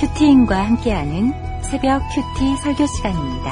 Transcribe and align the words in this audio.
큐티인과 0.00 0.56
함께하는 0.56 1.32
새벽 1.60 2.00
큐티 2.14 2.56
설교 2.62 2.86
시간입니다. 2.86 3.50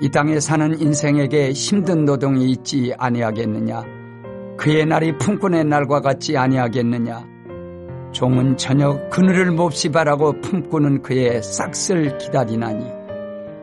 이 0.00 0.10
땅에 0.10 0.40
사는 0.40 0.80
인생에게 0.80 1.52
힘든 1.52 2.04
노동이 2.04 2.50
있지 2.50 2.92
아니하겠느냐? 2.98 3.84
그의 4.56 4.84
날이 4.84 5.16
품꾼의 5.18 5.66
날과 5.66 6.00
같지 6.00 6.36
아니하겠느냐? 6.36 7.24
종은 8.10 8.56
저녁 8.56 9.10
그늘을 9.10 9.52
몹시 9.52 9.90
바라고 9.92 10.40
품꾼은 10.40 11.02
그의 11.02 11.40
싹쓸 11.40 12.18
기다리나니 12.18 12.84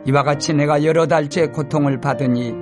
이와 0.08 0.24
같이 0.24 0.54
내가 0.54 0.86
여러 0.86 1.08
달째 1.08 1.48
고통을 1.48 2.00
받으니 2.00 2.54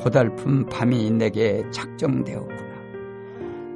고달픈 0.00 0.66
밤이 0.66 1.12
내게 1.12 1.62
작정되었구나. 1.70 2.74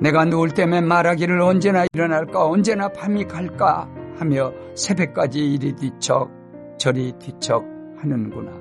내가 0.00 0.25
누울 0.25 0.50
때면 0.50 0.89
말하기를 0.89 1.41
언제나 1.41 1.87
일어날까 1.93 2.46
언제나 2.46 2.89
밤이 2.89 3.25
갈까 3.29 3.89
하며 4.19 4.53
새벽까지 4.75 5.55
이리 5.55 5.74
뒤척 5.74 6.30
저리 6.79 7.12
뒤척 7.19 7.65
하는구나. 7.98 8.52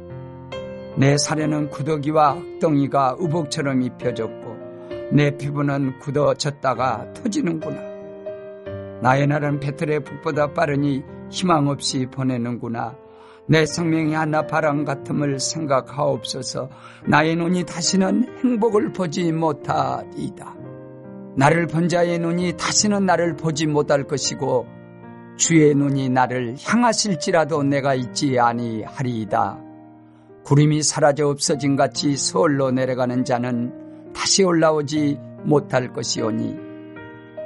내 0.97 1.17
살에는 1.17 1.69
구더기와 1.69 2.33
흙덩이가 2.33 3.17
우복처럼 3.19 3.81
입혀졌고 3.83 4.57
내 5.11 5.37
피부는 5.37 5.99
굳어졌다가 5.99 7.13
터지는구나. 7.13 7.79
나의 9.01 9.27
날은 9.27 9.59
배틀의 9.59 10.03
북보다 10.03 10.53
빠르니 10.53 11.03
희망 11.29 11.67
없이 11.67 12.07
보내는구나. 12.07 12.95
내 13.47 13.65
생명이 13.65 14.13
하나 14.13 14.45
바람 14.45 14.83
같음을 14.83 15.39
생각하옵소서. 15.39 16.69
나의 17.05 17.35
눈이 17.35 17.63
다시는 17.65 18.39
행복을 18.43 18.91
보지 18.91 19.31
못하리이다. 19.31 20.55
나를 21.37 21.67
본 21.67 21.87
자의 21.87 22.17
눈이 22.17 22.57
다시는 22.57 23.05
나를 23.05 23.35
보지 23.35 23.67
못할 23.67 24.03
것이고 24.03 24.76
주의 25.37 25.75
눈이 25.75 26.09
나를 26.09 26.55
향하실지라도 26.59 27.63
내가 27.63 27.93
있지 27.93 28.39
아니하리이다. 28.39 29.59
구름이 30.43 30.81
사라져 30.81 31.27
없어진 31.27 31.75
같이 31.75 32.17
서울로 32.17 32.71
내려가는 32.71 33.23
자는 33.23 34.13
다시 34.13 34.43
올라오지 34.43 35.19
못할 35.43 35.93
것이오니 35.93 36.57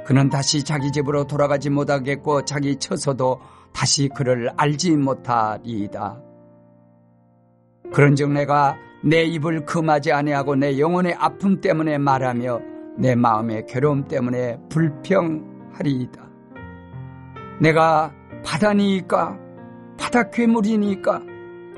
그는 0.06 0.30
다시 0.30 0.64
자기 0.64 0.90
집으로 0.90 1.26
돌아가지 1.26 1.68
못하겠고 1.68 2.44
자기 2.44 2.76
처소도 2.76 3.40
다시 3.72 4.08
그를 4.08 4.50
알지 4.56 4.96
못하리이다. 4.96 6.20
그런즉 7.92 8.32
내가 8.32 8.76
내 9.04 9.22
입을 9.24 9.66
금하지 9.66 10.12
아니하고 10.12 10.54
내 10.54 10.78
영혼의 10.78 11.14
아픔 11.14 11.60
때문에 11.60 11.98
말하며 11.98 12.60
내 12.98 13.14
마음의 13.14 13.66
괴로움 13.66 14.08
때문에 14.08 14.58
불평하리이다. 14.70 16.31
내가 17.62 18.12
바다니까 18.44 19.38
바다 19.96 20.28
괴물이니까 20.30 21.22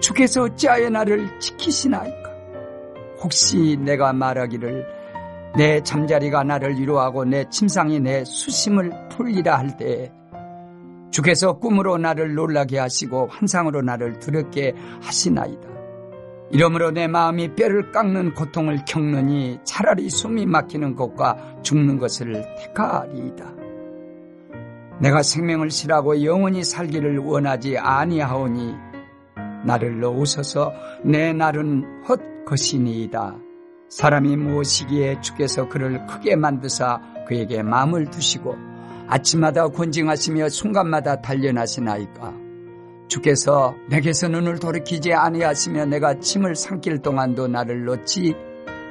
주께서 0.00 0.44
어찌하여 0.44 0.88
나를 0.88 1.38
지키시나이까 1.38 2.30
혹시 3.22 3.76
내가 3.78 4.14
말하기를 4.14 4.86
내 5.56 5.82
잠자리가 5.82 6.42
나를 6.42 6.78
위로하고 6.78 7.26
내 7.26 7.44
침상이 7.50 8.00
내 8.00 8.24
수심을 8.24 9.08
풀리라 9.10 9.58
할때 9.58 10.10
주께서 11.10 11.58
꿈으로 11.58 11.98
나를 11.98 12.34
놀라게 12.34 12.78
하시고 12.78 13.28
환상으로 13.30 13.82
나를 13.82 14.18
두렵게 14.18 14.74
하시나이다. 15.00 15.68
이러므로 16.50 16.90
내 16.90 17.06
마음이 17.06 17.54
뼈를 17.54 17.92
깎는 17.92 18.34
고통을 18.34 18.84
겪느니 18.84 19.60
차라리 19.62 20.10
숨이 20.10 20.46
막히는 20.46 20.96
것과 20.96 21.60
죽는 21.62 21.98
것을 21.98 22.44
택하리이다. 22.58 23.63
내가 25.00 25.22
생명을 25.22 25.70
싫어하고 25.70 26.24
영원히 26.24 26.64
살기를 26.64 27.18
원하지 27.18 27.78
아니하오니 27.78 28.74
나를 29.64 30.00
넣으소서 30.00 30.72
내 31.02 31.32
날은 31.32 32.04
헛것이니이다. 32.08 33.36
사람이 33.88 34.36
무엇이기에 34.36 35.20
주께서 35.20 35.68
그를 35.68 36.06
크게 36.06 36.36
만드사 36.36 37.00
그에게 37.26 37.62
마음을 37.62 38.10
두시고 38.10 38.56
아침마다 39.06 39.68
권징하시며 39.68 40.48
순간마다 40.48 41.20
단련하시나이까. 41.20 42.34
주께서 43.08 43.74
내게서 43.90 44.28
눈을 44.28 44.58
돌이키지 44.58 45.12
아니하시며 45.12 45.86
내가 45.86 46.18
침을 46.18 46.56
삼킬 46.56 47.02
동안도 47.02 47.48
나를 47.48 47.84
놓지 47.84 48.34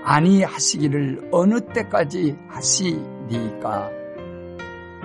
아니하시기를 0.03 1.29
어느 1.31 1.59
때까지 1.61 2.37
하시니까. 2.47 4.02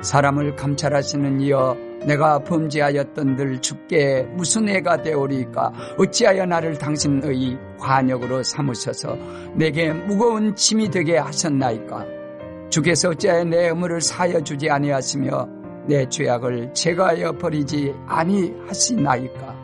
사람을 0.03 0.57
감찰하시는 0.57 1.41
이여 1.41 1.77
내가 2.07 2.39
범죄하였던들 2.41 3.61
주께 3.61 4.23
무슨 4.35 4.69
애가 4.69 5.03
되오리까? 5.03 5.73
어찌하여 5.99 6.47
나를 6.47 6.79
당신의 6.79 7.59
관역으로 7.79 8.43
삼으셔서 8.43 9.17
내게 9.55 9.93
무거운 9.93 10.55
짐이 10.55 10.91
되게 10.91 11.19
하셨나이까? 11.19 12.07
주께서 12.71 13.11
어찌하여 13.11 13.45
내 13.45 13.69
의무를 13.69 14.01
사여 14.01 14.43
주지 14.43 14.71
아니하시며 14.71 15.49
내 15.87 16.09
죄악을 16.09 16.73
제가하여 16.75 17.33
버리지 17.33 17.95
아니하시나이까? 18.07 19.57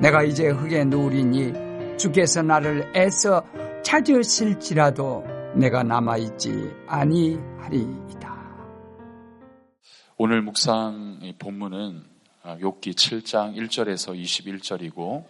내가 0.00 0.22
이제 0.22 0.48
흙에 0.48 0.84
누우리니 0.84 1.96
주께서 1.96 2.42
나를 2.42 2.92
애써 2.94 3.42
찾으실지라도 3.82 5.24
내가 5.54 5.82
남아있지 5.82 6.70
아니하리이다. 6.86 8.25
오늘 10.18 10.40
묵상 10.40 11.34
본문은 11.38 12.02
욥기 12.42 12.94
7장 12.94 13.54
1절에서 13.54 14.18
21절이고 14.18 15.26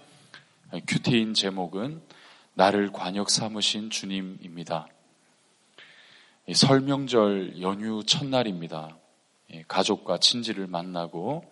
큐티인 0.86 1.34
제목은 1.34 2.00
나를 2.54 2.92
관역 2.92 3.28
삼으신 3.28 3.91
주님입니다. 3.91 4.86
설명절 6.54 7.60
연휴 7.62 8.04
첫날입니다. 8.04 8.97
가족과 9.66 10.19
친지를 10.19 10.69
만나고 10.69 11.44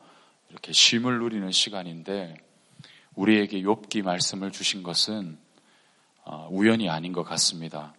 이렇게 0.50 0.72
쉼을 0.72 1.18
누리는 1.18 1.50
시간인데 1.50 2.36
우리에게 3.16 3.62
욥기 3.62 4.02
말씀을 4.02 4.52
주신 4.52 4.84
것은 4.84 5.38
우연이 6.50 6.88
아닌 6.88 7.12
것 7.12 7.24
같습니다. 7.24 7.94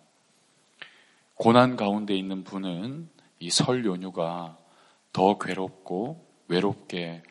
고난 1.34 1.75
가운데 1.75 2.16
있는 2.16 2.46
분은 2.46 3.09
이 3.41 3.50
설 3.50 3.85
연휴가 3.85 4.57
더 5.16 5.38
괴롭고 5.38 6.28
외롭게 6.50 7.24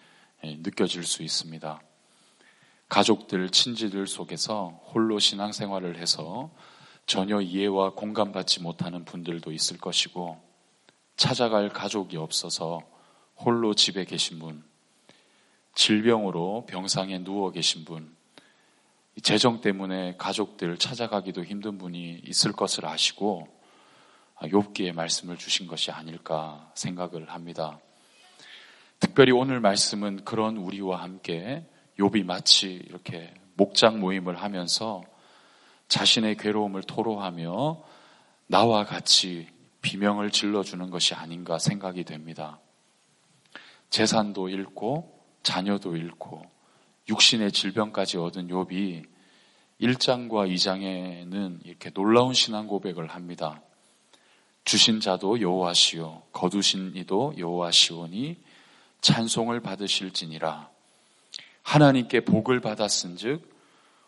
느껴질 0.42 1.04
수 1.04 1.22
있습니다. 1.22 1.82
가족들, 2.88 3.50
친지들 3.50 4.06
속에서 4.06 4.80
홀로 4.86 5.18
신앙생활을 5.18 5.98
해서 5.98 6.50
전혀 7.04 7.42
이해와 7.42 7.90
공감받지 7.90 8.62
못하는 8.62 9.04
분들도 9.04 9.52
있을 9.52 9.76
것이고 9.76 10.40
찾아갈 11.16 11.68
가족이 11.68 12.16
없어서 12.16 12.80
홀로 13.36 13.74
집에 13.74 14.06
계신 14.06 14.38
분, 14.38 14.64
질병으로 15.74 16.64
병상에 16.66 17.18
누워 17.18 17.50
계신 17.50 17.84
분, 17.84 18.16
재정 19.22 19.60
때문에 19.60 20.16
가족들 20.16 20.78
찾아가기도 20.78 21.44
힘든 21.44 21.76
분이 21.76 22.22
있을 22.24 22.52
것을 22.52 22.86
아시고 22.86 23.46
욥기의 24.42 24.94
말씀을 24.94 25.36
주신 25.36 25.66
것이 25.66 25.90
아닐까 25.90 26.70
생각을 26.74 27.30
합니다. 27.30 27.78
특별히 29.00 29.32
오늘 29.32 29.60
말씀은 29.60 30.24
그런 30.24 30.56
우리와 30.56 31.02
함께 31.02 31.66
욥이 31.98 32.24
마치 32.24 32.72
이렇게 32.72 33.32
목장 33.54 34.00
모임을 34.00 34.36
하면서 34.36 35.02
자신의 35.88 36.36
괴로움을 36.36 36.82
토로하며 36.82 37.82
나와 38.46 38.84
같이 38.84 39.48
비명을 39.82 40.30
질러주는 40.30 40.90
것이 40.90 41.14
아닌가 41.14 41.58
생각이 41.58 42.04
됩니다. 42.04 42.58
재산도 43.90 44.48
잃고 44.48 45.22
자녀도 45.42 45.96
잃고 45.96 46.42
육신의 47.08 47.52
질병까지 47.52 48.16
얻은 48.16 48.48
욥이 48.48 49.04
1장과 49.80 50.50
2장에는 50.52 51.66
이렇게 51.66 51.90
놀라운 51.90 52.32
신앙 52.32 52.66
고백을 52.66 53.08
합니다. 53.08 53.62
주신 54.64 55.00
자도 55.00 55.40
여호와시오 55.40 56.22
거두신 56.32 56.92
이도 56.96 57.34
여호와시오니 57.36 58.36
찬송을 59.00 59.60
받으실지니라 59.60 60.70
하나님께 61.62 62.20
복을 62.20 62.60
받았은즉 62.60 63.54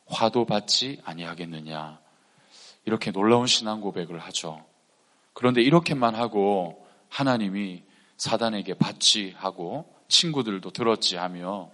화도 0.07 0.47
받지 0.47 1.01
아니하겠느냐 1.05 2.01
이렇게 2.87 3.11
놀라운 3.11 3.47
신앙 3.47 3.81
고백을 3.81 4.19
하죠. 4.21 4.65
그런데 5.33 5.61
이렇게만 5.61 6.15
하고 6.15 6.87
하나님이 7.09 7.83
사단에게 8.17 8.75
받지 8.75 9.35
하고 9.37 9.93
친구들도 10.09 10.71
들었지 10.71 11.17
하며 11.17 11.71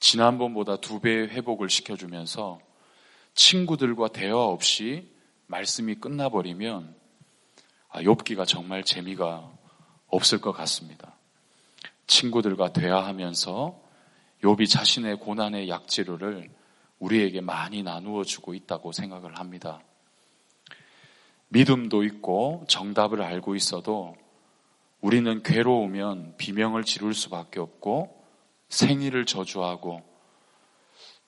지난번보다 0.00 0.76
두 0.76 1.00
배의 1.00 1.28
회복을 1.28 1.68
시켜주면서 1.68 2.60
친구들과 3.34 4.08
대화 4.08 4.44
없이 4.44 5.10
말씀이 5.46 5.96
끝나버리면 5.96 6.94
아, 6.94 6.97
욥기가 7.92 8.46
정말 8.46 8.84
재미가 8.84 9.50
없을 10.08 10.40
것 10.40 10.52
같습니다. 10.52 11.16
친구들과 12.06 12.72
대화하면서 12.72 13.80
욥이 14.42 14.70
자신의 14.70 15.16
고난의 15.16 15.68
약지를 15.68 16.50
우리에게 16.98 17.40
많이 17.40 17.82
나누어 17.82 18.24
주고 18.24 18.54
있다고 18.54 18.92
생각을 18.92 19.38
합니다. 19.38 19.80
믿음도 21.48 22.04
있고 22.04 22.64
정답을 22.68 23.22
알고 23.22 23.54
있어도 23.54 24.16
우리는 25.00 25.42
괴로우면 25.42 26.34
비명을 26.36 26.84
지를 26.84 27.14
수밖에 27.14 27.60
없고 27.60 28.24
생일을 28.68 29.26
저주하고 29.26 30.02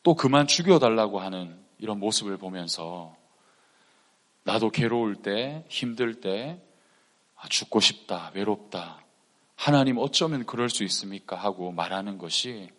또 0.02 0.14
그만 0.14 0.46
죽여달라고 0.46 1.20
하는 1.20 1.58
이런 1.78 1.98
모습을 2.00 2.36
보면서 2.36 3.16
나도 4.44 4.70
괴로울 4.70 5.16
때, 5.16 5.64
힘들 5.68 6.20
때, 6.20 6.60
아, 7.36 7.48
죽고 7.48 7.80
싶다, 7.80 8.32
외롭다. 8.34 9.04
하나님 9.54 9.98
어쩌면 9.98 10.46
그럴 10.46 10.70
수 10.70 10.84
있습니까? 10.84 11.36
하고 11.36 11.70
말하는 11.70 12.16
것이 12.18 12.70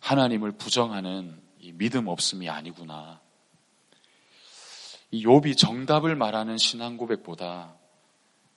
하나님을 0.00 0.52
부정하는 0.52 1.42
믿음 1.74 2.08
없음이 2.08 2.48
아니구나. 2.48 3.20
이 5.10 5.24
욥이 5.24 5.56
정답을 5.56 6.16
말하는 6.16 6.58
신앙 6.58 6.96
고백보다 6.96 7.76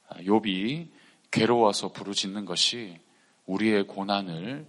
욥이 0.09 0.89
괴로워서 1.31 1.91
부르짖는 1.91 2.45
것이 2.45 2.97
우리의 3.45 3.87
고난을 3.87 4.65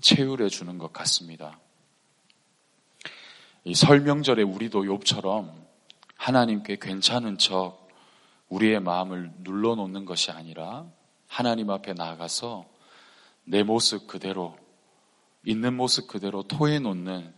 채울해 0.00 0.48
주는 0.48 0.78
것 0.78 0.92
같습니다. 0.92 1.58
이 3.64 3.74
설명절에 3.74 4.42
우리도 4.42 4.84
욥처럼 4.84 5.65
하나님께 6.16 6.78
괜찮은 6.80 7.38
척 7.38 7.88
우리의 8.48 8.80
마음을 8.80 9.32
눌러놓는 9.38 10.04
것이 10.04 10.30
아니라 10.30 10.86
하나님 11.26 11.70
앞에 11.70 11.94
나아가서 11.94 12.64
내 13.44 13.62
모습 13.62 14.06
그대로 14.06 14.56
있는 15.44 15.74
모습 15.74 16.08
그대로 16.08 16.42
토해 16.42 16.78
놓는 16.78 17.32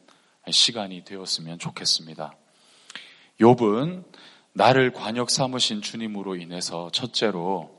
시간이 0.50 1.04
되었으면 1.04 1.58
좋겠습니다. 1.58 2.34
욥은 3.40 4.04
나를 4.52 4.92
관역 4.92 5.30
삼으신 5.30 5.82
주님으로 5.82 6.36
인해서 6.36 6.90
첫째로 6.90 7.78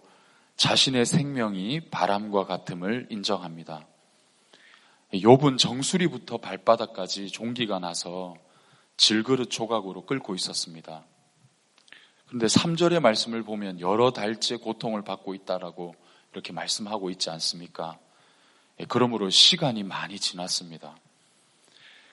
자신의 0.56 1.06
생명이 1.06 1.90
바람과 1.90 2.46
같음을 2.46 3.08
인정합니다. 3.10 3.88
욥은 5.14 5.58
정수리부터 5.58 6.38
발바닥까지 6.38 7.30
종기가 7.30 7.80
나서 7.80 8.36
질그릇 9.00 9.50
조각으로 9.50 10.06
끓고 10.06 10.36
있었습니다. 10.36 11.06
그런데 12.28 12.46
3절의 12.46 13.00
말씀을 13.00 13.44
보면 13.44 13.80
여러 13.80 14.12
달째 14.12 14.58
고통을 14.58 15.04
받고 15.04 15.34
있다라고 15.34 15.96
이렇게 16.34 16.54
말씀하고 16.54 17.10
있지 17.10 17.30
않습니까? 17.30 17.98
예, 18.80 18.86
그러므로 18.88 19.30
시간이 19.30 19.84
많이 19.84 20.20
지났습니다. 20.20 20.96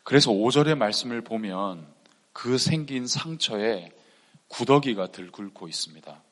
그래서 0.05 0.31
5절의 0.31 0.77
말씀을 0.77 1.21
보면 1.23 1.87
그 2.33 2.57
생긴 2.57 3.07
상처에 3.07 3.91
구더기가 4.49 5.09
들끓고 5.09 5.69
있습니다. 5.69 6.23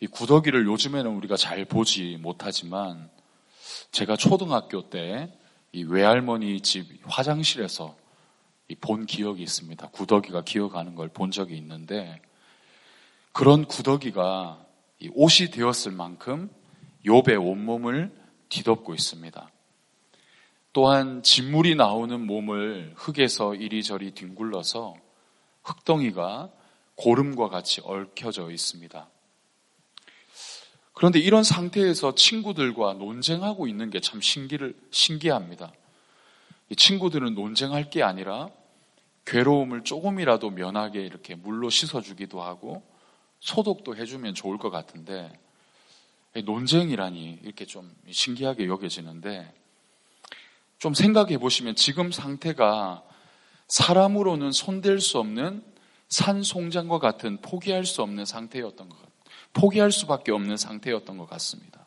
이 0.00 0.06
구더기를 0.06 0.66
요즘에는 0.66 1.10
우리가 1.10 1.36
잘 1.36 1.64
보지 1.66 2.16
못하지만 2.20 3.10
제가 3.92 4.16
초등학교 4.16 4.88
때 4.88 5.38
이 5.72 5.84
외할머니 5.84 6.60
집 6.62 6.86
화장실에서 7.04 7.94
본 8.76 9.06
기억이 9.06 9.42
있습니다. 9.42 9.88
구더기가 9.90 10.42
기어가는 10.44 10.94
걸 10.94 11.08
본 11.08 11.30
적이 11.30 11.56
있는데 11.56 12.20
그런 13.32 13.64
구더기가 13.64 14.64
옷이 15.14 15.50
되었을 15.50 15.92
만큼 15.92 16.50
욥의 17.06 17.40
온몸을 17.44 18.12
뒤덮고 18.48 18.94
있습니다. 18.94 19.50
또한 20.72 21.22
진물이 21.22 21.74
나오는 21.76 22.20
몸을 22.26 22.92
흙에서 22.96 23.54
이리저리 23.54 24.12
뒹굴러서 24.12 24.94
흙덩이가 25.62 26.50
고름과 26.96 27.48
같이 27.48 27.80
얽혀져 27.84 28.50
있습니다. 28.50 29.08
그런데 30.92 31.20
이런 31.20 31.44
상태에서 31.44 32.14
친구들과 32.16 32.94
논쟁하고 32.94 33.68
있는 33.68 33.88
게 33.90 34.00
참 34.00 34.20
신기를, 34.20 34.76
신기합니다. 34.90 35.72
이 36.70 36.76
친구들은 36.76 37.34
논쟁할 37.34 37.90
게 37.90 38.02
아니라 38.02 38.50
괴로움을 39.26 39.84
조금이라도 39.84 40.50
면하게 40.50 41.04
이렇게 41.04 41.34
물로 41.34 41.70
씻어주기도 41.70 42.42
하고 42.42 42.82
소독도 43.40 43.96
해주면 43.96 44.34
좋을 44.34 44.58
것 44.58 44.70
같은데 44.70 45.30
논쟁이라니 46.44 47.40
이렇게 47.42 47.64
좀 47.64 47.94
신기하게 48.10 48.66
여겨지는데 48.66 49.52
좀 50.78 50.94
생각해 50.94 51.38
보시면 51.38 51.74
지금 51.74 52.12
상태가 52.12 53.02
사람으로는 53.66 54.52
손댈 54.52 55.00
수 55.00 55.18
없는 55.18 55.62
산송장과 56.08 56.98
같은 56.98 57.38
포기할 57.42 57.84
수 57.84 58.02
없는 58.02 58.24
상태였던 58.24 58.88
것 58.88 58.96
같아요. 58.96 59.12
포기할 59.52 59.92
수밖에 59.92 60.32
없는 60.32 60.56
상태였던 60.56 61.18
것 61.18 61.28
같습니다. 61.28 61.84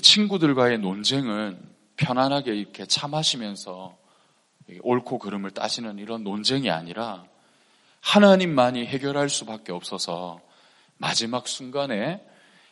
친구들과의 0.00 0.78
논쟁은 0.78 1.71
편안하게 2.02 2.54
이렇게 2.56 2.84
참하시면서 2.84 3.96
옳고 4.82 5.18
그름을 5.18 5.52
따지는 5.52 5.98
이런 5.98 6.24
논쟁이 6.24 6.70
아니라 6.70 7.24
하나님만이 8.00 8.86
해결할 8.86 9.28
수밖에 9.28 9.70
없어서 9.70 10.40
마지막 10.98 11.46
순간에 11.46 12.24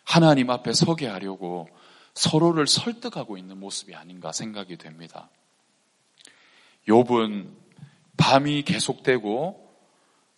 하나님 0.02 0.50
앞에 0.50 0.72
서게 0.72 1.06
하려고 1.06 1.68
서로를 2.14 2.66
설득하고 2.66 3.36
있는 3.38 3.58
모습이 3.58 3.94
아닌가 3.94 4.32
생각이 4.32 4.76
됩니다. 4.76 5.30
욥은 6.88 7.50
밤이 8.16 8.62
계속되고 8.62 9.70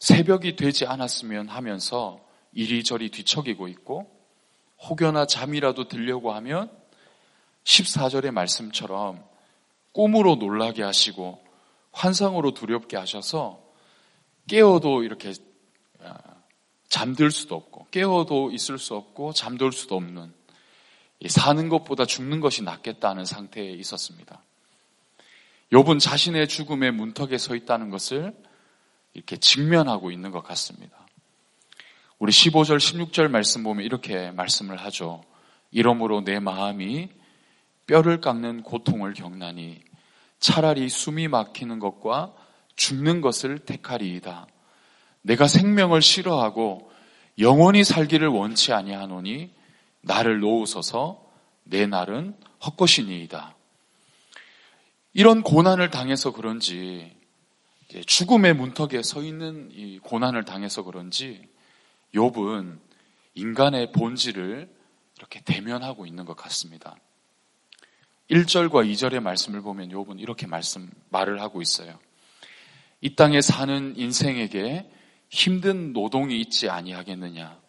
새벽이 0.00 0.56
되지 0.56 0.84
않았으면 0.84 1.48
하면서 1.48 2.20
이리저리 2.52 3.10
뒤척이고 3.10 3.68
있고 3.68 4.10
혹여나 4.86 5.26
잠이라도 5.26 5.88
들려고 5.88 6.32
하면 6.34 6.81
14절의 7.64 8.30
말씀처럼 8.30 9.24
꿈으로 9.92 10.36
놀라게 10.36 10.82
하시고 10.82 11.42
환상으로 11.92 12.54
두렵게 12.54 12.96
하셔서 12.96 13.62
깨어도 14.48 15.02
이렇게 15.02 15.32
아, 16.00 16.18
잠들 16.88 17.30
수도 17.30 17.54
없고 17.54 17.86
깨어도 17.90 18.50
있을 18.50 18.78
수 18.78 18.94
없고 18.94 19.32
잠들 19.32 19.72
수도 19.72 19.96
없는 19.96 20.32
사는 21.28 21.68
것보다 21.68 22.04
죽는 22.04 22.40
것이 22.40 22.62
낫겠다는 22.62 23.24
상태에 23.24 23.70
있었습니다. 23.72 24.42
욥은 25.72 26.00
자신의 26.00 26.48
죽음의 26.48 26.92
문턱에 26.92 27.38
서 27.38 27.54
있다는 27.54 27.90
것을 27.90 28.34
이렇게 29.14 29.36
직면하고 29.36 30.10
있는 30.10 30.31
것 30.31 30.42
같습니다. 30.42 31.06
우리 32.19 32.31
15절, 32.32 32.76
16절 32.76 33.28
말씀 33.28 33.62
보면 33.62 33.84
이렇게 33.84 34.31
말씀을 34.32 34.76
하죠. 34.76 35.24
이러므로 35.70 36.22
내 36.22 36.38
마음이 36.40 37.08
뼈를 37.86 38.20
깎는 38.20 38.62
고통을 38.62 39.15
겪나니 39.15 39.82
차라리 40.39 40.89
숨이 40.89 41.29
막히는 41.29 41.79
것과 41.79 42.34
죽는 42.77 43.20
것을 43.20 43.60
택하리이다. 43.60 44.46
내가 45.22 45.46
생명을 45.46 46.03
싫어하고 46.03 46.91
영원히 47.39 47.84
살기를 47.84 48.29
원치 48.29 48.72
아니하노니 48.72 49.51
나를 50.01 50.41
놓으소서 50.41 51.24
내 51.65 51.86
날은 51.86 52.36
헛것이니이다. 52.65 53.56
이런 55.15 55.43
고난을 55.43 55.91
당해서 55.91 56.32
그런지 56.32 57.17
죽음의 58.06 58.55
문턱에 58.55 59.03
서 59.03 59.22
있는 59.22 59.70
이 59.72 59.98
고난을 59.98 60.44
당해서 60.44 60.82
그런지 60.82 61.46
욥은 62.15 62.79
인간의 63.34 63.93
본질을 63.93 64.70
이렇게 65.19 65.41
대면하고 65.43 66.06
있는 66.06 66.24
것 66.24 66.36
같습니다. 66.36 66.96
1절과 68.31 68.88
2절의 68.91 69.20
말씀을 69.20 69.62
보면 69.62 69.91
욥은 69.91 70.20
이렇게 70.20 70.46
말씀 70.46 70.91
말을 71.10 71.41
하고 71.41 71.60
있어요. 71.60 71.98
이 73.00 73.14
땅에 73.17 73.41
사는 73.41 73.94
인생에게 73.96 74.88
힘든 75.29 75.93
노동이 75.93 76.41
있지 76.41 76.69
아니하겠느냐? 76.69 77.60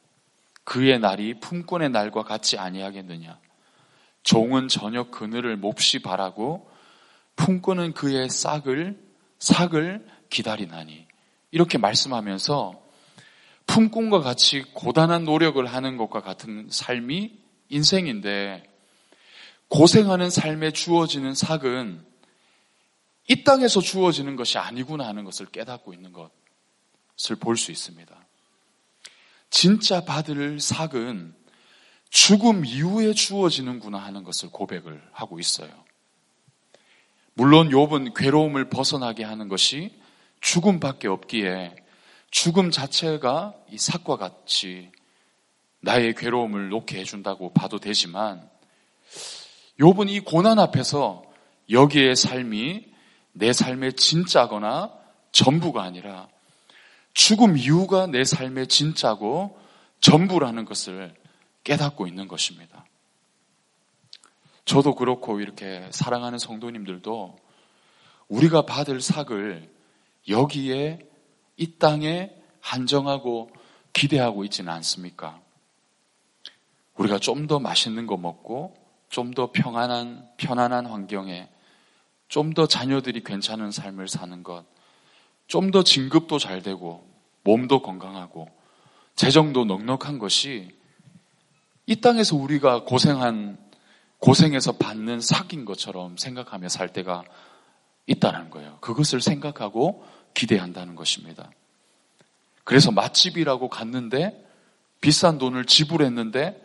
그의 0.63 0.99
날이 0.99 1.39
품꾼의 1.39 1.89
날과 1.89 2.23
같지 2.23 2.57
아니하겠느냐? 2.57 3.39
종은 4.23 4.67
저녁 4.67 5.11
그늘을 5.11 5.57
몹시 5.57 5.99
바라고 5.99 6.69
품꾼은 7.35 7.93
그의 7.93 8.29
싹을 8.29 8.97
삭을 9.39 10.05
기다리나니 10.29 11.07
이렇게 11.51 11.77
말씀하면서 11.77 12.81
품꾼과 13.67 14.21
같이 14.21 14.63
고단한 14.73 15.23
노력을 15.23 15.65
하는 15.65 15.97
것과 15.97 16.21
같은 16.21 16.67
삶이 16.69 17.37
인생인데 17.69 18.63
고생하는 19.73 20.29
삶에 20.29 20.69
주어지는 20.69 21.33
삭은 21.33 22.05
이 23.27 23.43
땅에서 23.43 23.81
주어지는 23.81 24.35
것이 24.35 24.59
아니구나 24.59 25.07
하는 25.07 25.23
것을 25.23 25.47
깨닫고 25.47 25.95
있는 25.95 26.13
것을 26.13 27.37
볼 27.39 27.57
수 27.57 27.71
있습니다. 27.71 28.15
진짜 29.49 30.05
받을 30.05 30.59
삭은 30.59 31.33
죽음 32.11 32.65
이후에 32.65 33.13
주어지는구나 33.13 33.97
하는 33.97 34.23
것을 34.23 34.51
고백을 34.51 35.01
하고 35.11 35.39
있어요. 35.39 35.71
물론 37.33 37.69
욥은 37.69 38.13
괴로움을 38.15 38.69
벗어나게 38.69 39.23
하는 39.23 39.47
것이 39.47 39.99
죽음밖에 40.39 41.07
없기에 41.07 41.75
죽음 42.29 42.69
자체가 42.69 43.55
이 43.71 43.79
삭과 43.79 44.17
같이 44.17 44.91
나의 45.79 46.13
괴로움을 46.13 46.69
놓게 46.69 46.99
해준다고 46.99 47.53
봐도 47.53 47.79
되지만 47.79 48.52
욥은 49.79 50.09
이 50.09 50.19
고난 50.19 50.59
앞에서 50.59 51.23
여기에 51.69 52.15
삶이 52.15 52.85
내 53.33 53.53
삶의 53.53 53.93
진짜거나 53.93 54.93
전부가 55.31 55.83
아니라 55.83 56.27
죽음 57.13 57.57
이후가 57.57 58.07
내 58.07 58.23
삶의 58.23 58.67
진짜고 58.67 59.59
전부라는 59.99 60.65
것을 60.65 61.15
깨닫고 61.63 62.07
있는 62.07 62.27
것입니다. 62.27 62.85
저도 64.65 64.95
그렇고 64.95 65.39
이렇게 65.39 65.87
사랑하는 65.91 66.37
성도님들도 66.39 67.37
우리가 68.27 68.65
받을 68.65 69.01
삭을 69.01 69.69
여기에 70.27 71.07
이 71.57 71.77
땅에 71.77 72.31
한정하고 72.61 73.51
기대하고 73.91 74.43
있지는 74.45 74.71
않습니까? 74.73 75.39
우리가 76.95 77.19
좀 77.19 77.47
더 77.47 77.59
맛있는 77.59 78.07
거 78.07 78.17
먹고 78.17 78.82
좀 79.13 79.33
더 79.35 79.51
평안한 79.51 80.27
편안한 80.37 80.87
환경에 80.87 81.47
좀 82.29 82.53
더 82.55 82.65
자녀들이 82.67 83.23
괜찮은 83.23 83.71
삶을 83.71 84.07
사는 84.07 84.41
것, 84.43 84.65
좀 85.47 85.69
더 85.71 85.83
진급도 85.83 86.39
잘 86.39 86.63
되고 86.63 87.07
몸도 87.43 87.83
건강하고 87.83 88.49
재정도 89.15 89.65
넉넉한 89.65 90.17
것이 90.17 90.75
이 91.85 91.95
땅에서 91.97 92.35
우리가 92.35 92.85
고생한 92.85 93.57
고생해서 94.17 94.71
받는 94.73 95.19
삭인 95.19 95.65
것처럼 95.65 96.17
생각하며 96.17 96.69
살 96.69 96.91
때가 96.91 97.23
있다는 98.07 98.49
거예요. 98.49 98.77
그것을 98.79 99.21
생각하고 99.21 100.03
기대한다는 100.33 100.95
것입니다. 100.95 101.51
그래서 102.63 102.91
맛집이라고 102.91 103.69
갔는데 103.69 104.43
비싼 105.01 105.37
돈을 105.37 105.65
지불했는데 105.65 106.59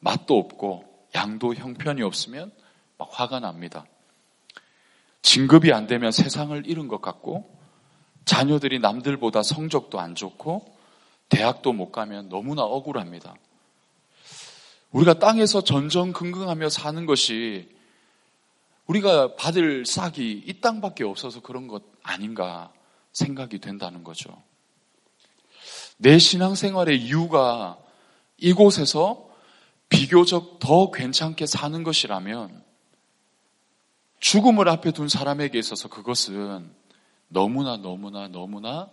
맛도 0.00 0.38
없고 0.38 0.87
양도 1.14 1.54
형편이 1.54 2.02
없으면 2.02 2.52
막 2.96 3.08
화가 3.12 3.40
납니다. 3.40 3.86
진급이 5.22 5.72
안 5.72 5.86
되면 5.86 6.12
세상을 6.12 6.66
잃은 6.66 6.88
것 6.88 7.00
같고 7.00 7.58
자녀들이 8.24 8.78
남들보다 8.78 9.42
성적도 9.42 10.00
안 10.00 10.14
좋고 10.14 10.76
대학도 11.28 11.72
못 11.72 11.92
가면 11.92 12.28
너무나 12.28 12.62
억울합니다. 12.62 13.34
우리가 14.90 15.18
땅에서 15.18 15.62
전전긍긍하며 15.62 16.68
사는 16.70 17.06
것이 17.06 17.76
우리가 18.86 19.36
받을 19.36 19.84
싹이 19.84 20.44
이 20.46 20.60
땅밖에 20.60 21.04
없어서 21.04 21.40
그런 21.40 21.68
것 21.68 21.82
아닌가 22.02 22.72
생각이 23.12 23.58
된다는 23.58 24.02
거죠. 24.02 24.42
내 25.98 26.18
신앙생활의 26.18 26.98
이유가 27.02 27.78
이곳에서 28.38 29.27
비교적 29.88 30.58
더 30.58 30.90
괜찮게 30.90 31.46
사는 31.46 31.82
것이라면 31.82 32.62
죽음을 34.20 34.68
앞에 34.68 34.90
둔 34.92 35.08
사람에게 35.08 35.58
있어서 35.58 35.88
그것은 35.88 36.70
너무나 37.28 37.76
너무나 37.76 38.28
너무나 38.28 38.88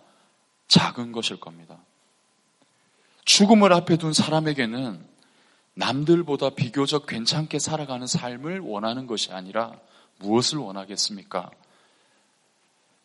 작은 0.68 1.12
것일 1.12 1.40
겁니다. 1.40 1.80
죽음을 3.26 3.74
앞에 3.74 3.98
둔 3.98 4.14
사람에게는 4.14 5.04
남들보다 5.74 6.52
비교적 6.52 7.06
괜찮게 7.06 7.60
살아가는 7.60 8.08
삶을 8.08 8.60
원하는 8.60 9.08
것이 9.08 9.32
아니라 9.34 9.80
무엇을 10.20 10.60
원하겠습니까? 10.60 11.52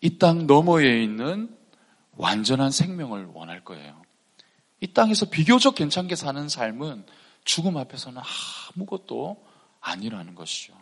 이 0.03 0.19
땅 0.19 0.47
너머에 0.47 1.03
있는 1.03 1.55
완전한 2.17 2.71
생명을 2.71 3.31
원할 3.33 3.65
거예요. 3.65 4.01
이 4.81 4.87
땅에서 4.93 5.27
비교적 5.27 5.75
괜찮게 5.75 6.17
사는 6.17 6.49
삶은 6.49 7.05
죽음 7.45 7.77
앞에서는 7.77 8.21
아무것도 8.75 9.45
아니라는 9.81 10.35
것이죠. 10.35 10.75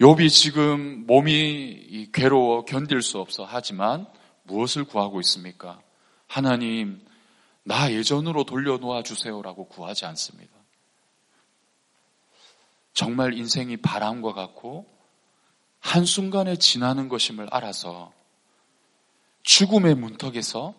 욥이 0.00 0.30
지금 0.30 1.06
몸이 1.06 2.10
괴로워 2.12 2.64
견딜 2.64 3.00
수 3.02 3.18
없어 3.18 3.44
하지만 3.44 4.06
무엇을 4.44 4.84
구하고 4.84 5.20
있습니까? 5.20 5.80
하나님, 6.26 7.04
나 7.62 7.90
예전으로 7.90 8.44
돌려놓아 8.44 9.02
주세요라고 9.02 9.68
구하지 9.68 10.04
않습니다. 10.06 10.54
정말 12.92 13.34
인생이 13.34 13.78
바람과 13.78 14.32
같고 14.32 14.86
한순간에 15.80 16.56
지나는 16.56 17.08
것임을 17.08 17.48
알아서 17.50 18.12
죽음의 19.42 19.94
문턱에서 19.94 20.74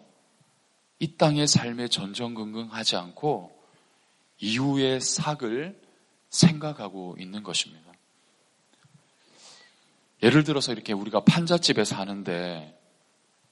이 0.99 1.15
땅의 1.15 1.47
삶에 1.47 1.87
전전긍긍하지 1.87 2.95
않고 2.95 3.56
이후의 4.39 5.01
삭을 5.01 5.79
생각하고 6.29 7.15
있는 7.19 7.43
것입니다. 7.43 7.91
예를 10.23 10.43
들어서 10.43 10.71
이렇게 10.71 10.93
우리가 10.93 11.21
판잣집에 11.21 11.83
사는데 11.83 12.77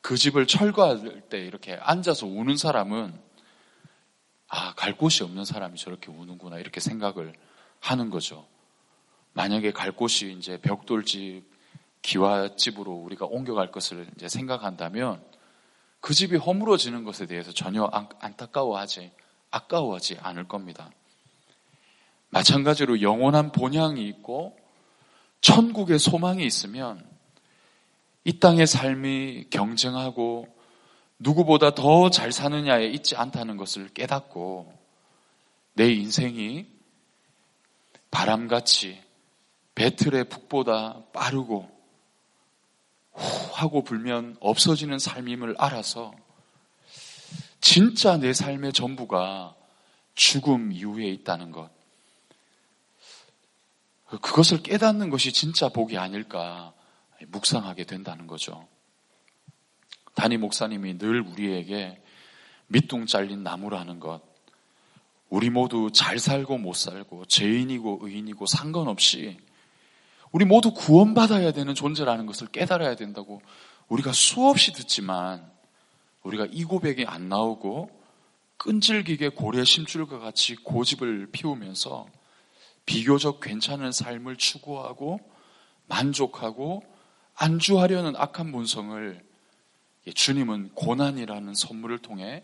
그 0.01 0.17
집을 0.17 0.47
철거할 0.47 1.21
때 1.29 1.39
이렇게 1.39 1.73
앉아서 1.73 2.27
우는 2.27 2.57
사람은 2.57 3.19
아, 4.47 4.73
갈 4.75 4.95
곳이 4.95 5.23
없는 5.23 5.45
사람이 5.45 5.77
저렇게 5.77 6.11
우는구나 6.11 6.59
이렇게 6.59 6.79
생각을 6.79 7.33
하는 7.79 8.09
거죠. 8.09 8.47
만약에 9.33 9.71
갈 9.73 9.91
곳이 9.91 10.35
이제 10.37 10.57
벽돌집, 10.57 11.43
기와집으로 12.01 12.91
우리가 12.91 13.25
옮겨갈 13.25 13.71
것을 13.71 14.07
이제 14.15 14.29
생각한다면 14.29 15.23
그 15.99 16.13
집이 16.13 16.37
허물어지는 16.37 17.03
것에 17.03 17.25
대해서 17.25 17.51
전혀 17.51 17.89
안타까워하지, 18.19 19.11
아까워하지 19.55 20.17
않을 20.21 20.47
겁니다. 20.47 20.91
마찬가지로 22.29 23.01
영원한 23.01 23.51
본향이 23.51 24.07
있고 24.09 24.57
천국의 25.41 25.99
소망이 25.99 26.45
있으면 26.45 27.07
이 28.23 28.39
땅의 28.39 28.67
삶이 28.67 29.47
경쟁하고 29.49 30.53
누구보다 31.19 31.73
더 31.73 32.09
잘 32.09 32.31
사느냐에 32.31 32.87
있지 32.87 33.15
않다는 33.15 33.55
것을 33.55 33.89
깨닫고 33.89 34.73
내 35.73 35.91
인생이 35.91 36.65
바람같이 38.11 39.01
배틀의 39.75 40.25
북보다 40.25 41.03
빠르고 41.13 41.69
후 43.13 43.49
하고 43.53 43.83
불면 43.83 44.35
없어지는 44.41 44.99
삶임을 44.99 45.55
알아서 45.57 46.13
진짜 47.65 48.17
내 48.17 48.31
삶의 48.31 48.73
전부가 48.73 49.55
죽음 50.13 50.71
이후에 50.71 51.07
있다는 51.07 51.51
것. 51.51 51.71
그것을 54.21 54.61
깨닫는 54.61 55.09
것이 55.09 55.33
진짜 55.33 55.69
복이 55.69 55.97
아닐까 55.97 56.75
묵상하게 57.29 57.85
된다는 57.85 58.27
거죠. 58.27 58.67
담임 60.13 60.41
목사님이 60.41 60.99
늘 60.99 61.21
우리에게 61.21 61.99
밑둥 62.67 63.07
잘린 63.07 63.41
나무라는 63.41 63.99
것, 63.99 64.21
우리 65.29 65.49
모두 65.49 65.89
잘 65.91 66.19
살고 66.19 66.59
못 66.59 66.75
살고 66.75 67.25
죄인이고 67.25 68.01
의인이고 68.03 68.45
상관없이 68.45 69.39
우리 70.31 70.45
모두 70.45 70.71
구원받아야 70.71 71.51
되는 71.51 71.73
존재라는 71.73 72.27
것을 72.27 72.45
깨달아야 72.45 72.95
된다고 72.95 73.41
우리가 73.87 74.13
수없이 74.13 74.71
듣지만 74.71 75.54
우리가 76.25 76.47
이 76.51 76.63
고백이 76.63 77.05
안 77.05 77.29
나오고 77.29 77.89
끈질기게 78.57 79.29
고래 79.29 79.63
심줄과 79.63 80.19
같이 80.19 80.55
고집을 80.55 81.29
피우면서 81.31 82.07
비교적 82.85 83.39
괜찮은 83.39 83.91
삶을 83.91 84.37
추구하고 84.37 85.19
만족하고 85.87 86.83
안주하려는 87.35 88.15
악한 88.15 88.51
본성을 88.51 89.23
주님은 90.13 90.71
고난이라는 90.73 91.53
선물을 91.53 91.99
통해 91.99 92.43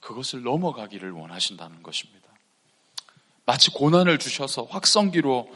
그것을 0.00 0.42
넘어가기를 0.42 1.10
원하신다는 1.12 1.82
것입니다. 1.82 2.26
마치 3.44 3.70
고난을 3.70 4.18
주셔서 4.18 4.64
확성기로 4.64 5.50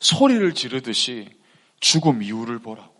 소리를 0.00 0.54
지르듯이 0.54 1.30
죽음 1.80 2.22
이후를 2.22 2.58
보라고. 2.58 2.94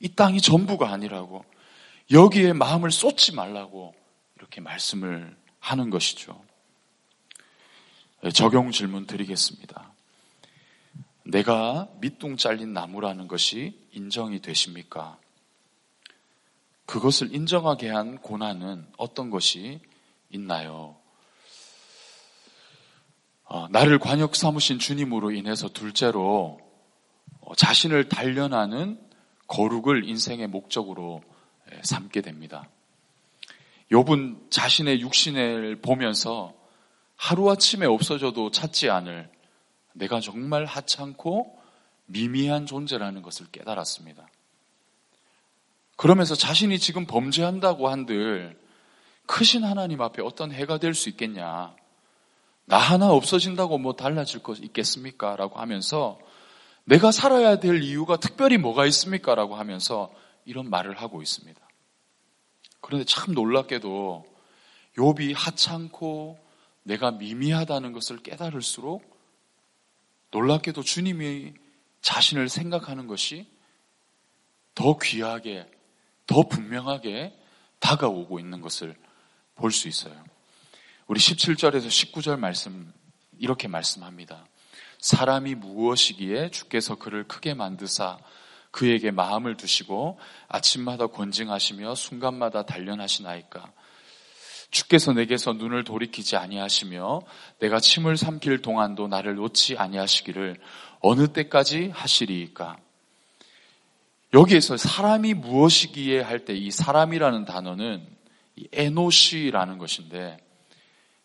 이 0.00 0.08
땅이 0.14 0.40
전부가 0.40 0.90
아니라고. 0.90 1.44
여기에 2.12 2.52
마음을 2.52 2.90
쏟지 2.90 3.34
말라고 3.34 3.94
이렇게 4.36 4.60
말씀을 4.60 5.34
하는 5.60 5.88
것이죠. 5.88 6.38
네, 8.22 8.30
적용 8.30 8.70
질문 8.70 9.06
드리겠습니다. 9.06 9.90
내가 11.24 11.88
밑둥 12.00 12.36
잘린 12.36 12.74
나무라는 12.74 13.28
것이 13.28 13.80
인정이 13.92 14.42
되십니까? 14.42 15.18
그것을 16.84 17.34
인정하게 17.34 17.88
한 17.88 18.18
고난은 18.18 18.86
어떤 18.98 19.30
것이 19.30 19.80
있나요? 20.28 20.96
어, 23.44 23.68
나를 23.68 23.98
관역 23.98 24.36
삼으신 24.36 24.78
주님으로 24.78 25.30
인해서 25.30 25.68
둘째로 25.68 26.60
어, 27.40 27.54
자신을 27.54 28.08
단련하는 28.08 29.00
거룩을 29.46 30.08
인생의 30.08 30.48
목적으로 30.48 31.22
예, 31.22 31.31
삼게 31.82 32.20
됩니다. 32.20 32.68
욥은 33.90 34.50
자신의 34.50 35.00
육신을 35.00 35.80
보면서 35.80 36.54
하루아침에 37.16 37.86
없어져도 37.86 38.50
찾지 38.50 38.90
않을 38.90 39.30
내가 39.92 40.20
정말 40.20 40.64
하찮고 40.64 41.58
미미한 42.06 42.66
존재라는 42.66 43.22
것을 43.22 43.46
깨달았습니다. 43.52 44.26
그러면서 45.96 46.34
자신이 46.34 46.78
지금 46.78 47.06
범죄한다고 47.06 47.88
한들 47.88 48.58
크신 49.26 49.64
하나님 49.64 50.00
앞에 50.00 50.22
어떤 50.22 50.52
해가 50.52 50.78
될 50.78 50.94
수 50.94 51.08
있겠냐. 51.10 51.74
나 52.64 52.76
하나 52.76 53.10
없어진다고 53.10 53.78
뭐 53.78 53.94
달라질 53.94 54.42
것 54.42 54.58
있겠습니까? 54.58 55.36
라고 55.36 55.58
하면서 55.58 56.18
내가 56.84 57.12
살아야 57.12 57.60
될 57.60 57.82
이유가 57.82 58.16
특별히 58.16 58.56
뭐가 58.58 58.86
있습니까? 58.86 59.34
라고 59.34 59.56
하면서 59.56 60.12
이런 60.44 60.70
말을 60.70 61.00
하고 61.00 61.22
있습니다. 61.22 61.60
그런데 62.82 63.06
참 63.06 63.32
놀랍게도 63.32 64.26
욥이 64.98 65.34
하찮고 65.34 66.38
내가 66.82 67.12
미미하다는 67.12 67.92
것을 67.92 68.18
깨달을수록 68.18 69.10
놀랍게도 70.30 70.82
주님이 70.82 71.54
자신을 72.02 72.48
생각하는 72.48 73.06
것이 73.06 73.46
더 74.74 74.98
귀하게, 74.98 75.70
더 76.26 76.42
분명하게 76.48 77.38
다가오고 77.78 78.38
있는 78.38 78.60
것을 78.60 78.96
볼 79.54 79.70
수 79.70 79.88
있어요. 79.88 80.24
우리 81.06 81.20
17절에서 81.20 81.86
19절 81.86 82.38
말씀, 82.38 82.92
이렇게 83.38 83.68
말씀합니다. 83.68 84.46
사람이 84.98 85.56
무엇이기에 85.56 86.50
주께서 86.50 86.94
그를 86.96 87.26
크게 87.28 87.54
만드사 87.54 88.18
그에게 88.72 89.12
마음을 89.12 89.56
두시고 89.56 90.18
아침마다 90.48 91.06
권징하시며 91.06 91.94
순간마다 91.94 92.64
단련하시나이까. 92.64 93.70
주께서 94.70 95.12
내게서 95.12 95.52
눈을 95.52 95.84
돌이키지 95.84 96.36
아니하시며 96.36 97.22
내가 97.60 97.78
침을 97.78 98.16
삼킬 98.16 98.62
동안도 98.62 99.06
나를 99.06 99.34
놓지 99.36 99.76
아니하시기를 99.76 100.58
어느 101.00 101.28
때까지 101.28 101.90
하시리이까. 101.90 102.78
여기에서 104.32 104.78
사람이 104.78 105.34
무엇이기에 105.34 106.22
할 106.22 106.46
때 106.46 106.54
이 106.54 106.70
사람이라는 106.70 107.44
단어는 107.44 108.06
에노시라는 108.72 109.76
것인데 109.76 110.38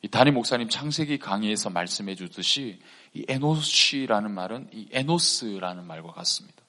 이 0.02 0.10
담임 0.10 0.34
목사님 0.34 0.68
창세기 0.68 1.18
강의에서 1.18 1.70
말씀해 1.70 2.16
주듯이 2.16 2.80
이 3.14 3.26
에노시라는 3.30 4.32
말은 4.32 4.70
이 4.74 4.88
에노스라는 4.92 5.86
말과 5.88 6.12
같습니다. 6.12 6.67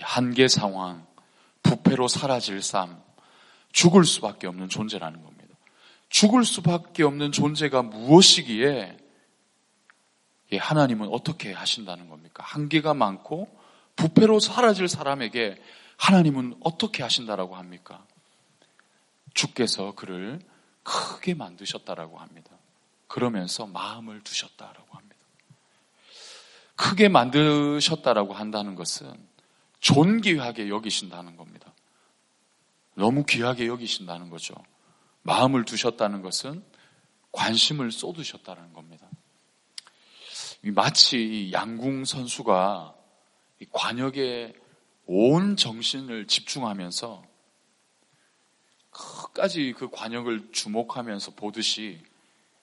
한계 0.00 0.48
상황, 0.48 1.06
부패로 1.62 2.08
사라질 2.08 2.62
삶, 2.62 3.02
죽을 3.72 4.04
수밖에 4.04 4.46
없는 4.46 4.68
존재라는 4.68 5.22
겁니다. 5.22 5.56
죽을 6.08 6.44
수밖에 6.44 7.02
없는 7.02 7.32
존재가 7.32 7.82
무엇이기에 7.82 8.96
하나님은 10.52 11.08
어떻게 11.08 11.52
하신다는 11.52 12.08
겁니까? 12.08 12.44
한계가 12.46 12.94
많고 12.94 13.48
부패로 13.96 14.38
사라질 14.40 14.88
사람에게 14.88 15.60
하나님은 15.96 16.56
어떻게 16.60 17.02
하신다라고 17.02 17.56
합니까? 17.56 18.04
주께서 19.32 19.92
그를 19.96 20.40
크게 20.84 21.34
만드셨다라고 21.34 22.18
합니다. 22.18 22.50
그러면서 23.08 23.66
마음을 23.66 24.22
두셨다라고 24.22 24.96
합니다. 24.96 25.16
크게 26.76 27.08
만드셨다라고 27.08 28.34
한다는 28.34 28.74
것은 28.74 29.12
존귀하게 29.84 30.70
여기신다는 30.70 31.36
겁니다. 31.36 31.74
너무 32.94 33.26
귀하게 33.26 33.66
여기신다는 33.66 34.30
거죠. 34.30 34.54
마음을 35.22 35.66
두셨다는 35.66 36.22
것은 36.22 36.64
관심을 37.32 37.92
쏟으셨다는 37.92 38.72
겁니다. 38.72 39.06
마치 40.62 41.50
양궁 41.52 42.06
선수가 42.06 42.94
관역에 43.72 44.54
온 45.04 45.56
정신을 45.56 46.28
집중하면서 46.28 47.22
끝까지 48.90 49.74
그 49.76 49.90
관역을 49.90 50.50
주목하면서 50.52 51.32
보듯이 51.32 52.00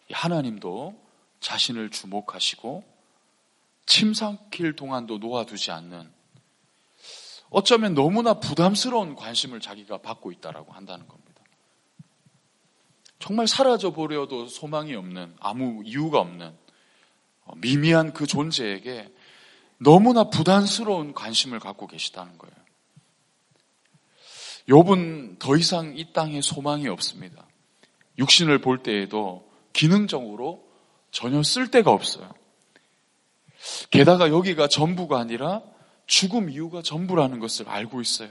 하나님도 0.09 0.99
자신을 1.39 1.91
주목하시고 1.91 2.83
침 3.85 4.15
삼킬 4.15 4.75
동안도 4.75 5.19
놓아두지 5.19 5.69
않는 5.69 6.20
어쩌면 7.51 7.93
너무나 7.93 8.35
부담스러운 8.35 9.15
관심을 9.15 9.59
자기가 9.59 9.97
받고 9.99 10.31
있다라고 10.31 10.71
한다는 10.71 11.07
겁니다. 11.07 11.43
정말 13.19 13.45
사라져 13.45 13.91
버려도 13.93 14.47
소망이 14.47 14.95
없는 14.95 15.35
아무 15.39 15.83
이유가 15.85 16.19
없는 16.19 16.57
어, 17.43 17.53
미미한 17.57 18.13
그 18.13 18.25
존재에게 18.25 19.13
너무나 19.77 20.23
부담스러운 20.23 21.13
관심을 21.13 21.59
갖고 21.59 21.87
계시다는 21.87 22.37
거예요. 22.37 22.55
욥은 24.69 25.39
더 25.39 25.57
이상 25.57 25.97
이 25.97 26.13
땅에 26.13 26.39
소망이 26.41 26.87
없습니다. 26.87 27.47
육신을 28.17 28.61
볼 28.61 28.81
때에도 28.81 29.51
기능적으로 29.73 30.63
전혀 31.11 31.43
쓸 31.43 31.69
데가 31.69 31.91
없어요. 31.91 32.31
게다가 33.89 34.29
여기가 34.29 34.67
전부가 34.69 35.19
아니라 35.19 35.61
죽음 36.11 36.49
이유가 36.49 36.81
전부라는 36.81 37.39
것을 37.39 37.69
알고 37.69 38.01
있어요. 38.01 38.29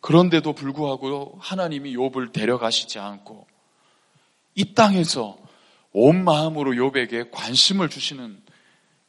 그런데도 0.00 0.54
불구하고 0.54 1.36
하나님이 1.38 1.94
욥을 1.94 2.32
데려가시지 2.32 2.98
않고 2.98 3.46
이 4.54 4.72
땅에서 4.72 5.38
온 5.92 6.24
마음으로 6.24 6.72
욥에게 6.72 7.30
관심을 7.30 7.90
주시는 7.90 8.42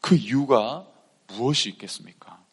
그 0.01 0.15
이유가 0.15 0.85
무엇이 1.27 1.69
있겠습니까? 1.69 2.43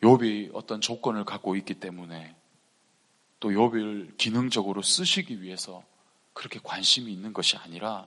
욥이 0.00 0.50
어떤 0.54 0.80
조건을 0.80 1.24
갖고 1.24 1.56
있기 1.56 1.74
때문에 1.74 2.36
또 3.40 3.48
욥을 3.48 4.16
기능적으로 4.16 4.82
쓰시기 4.82 5.42
위해서 5.42 5.82
그렇게 6.34 6.60
관심이 6.62 7.12
있는 7.12 7.32
것이 7.32 7.56
아니라 7.56 8.06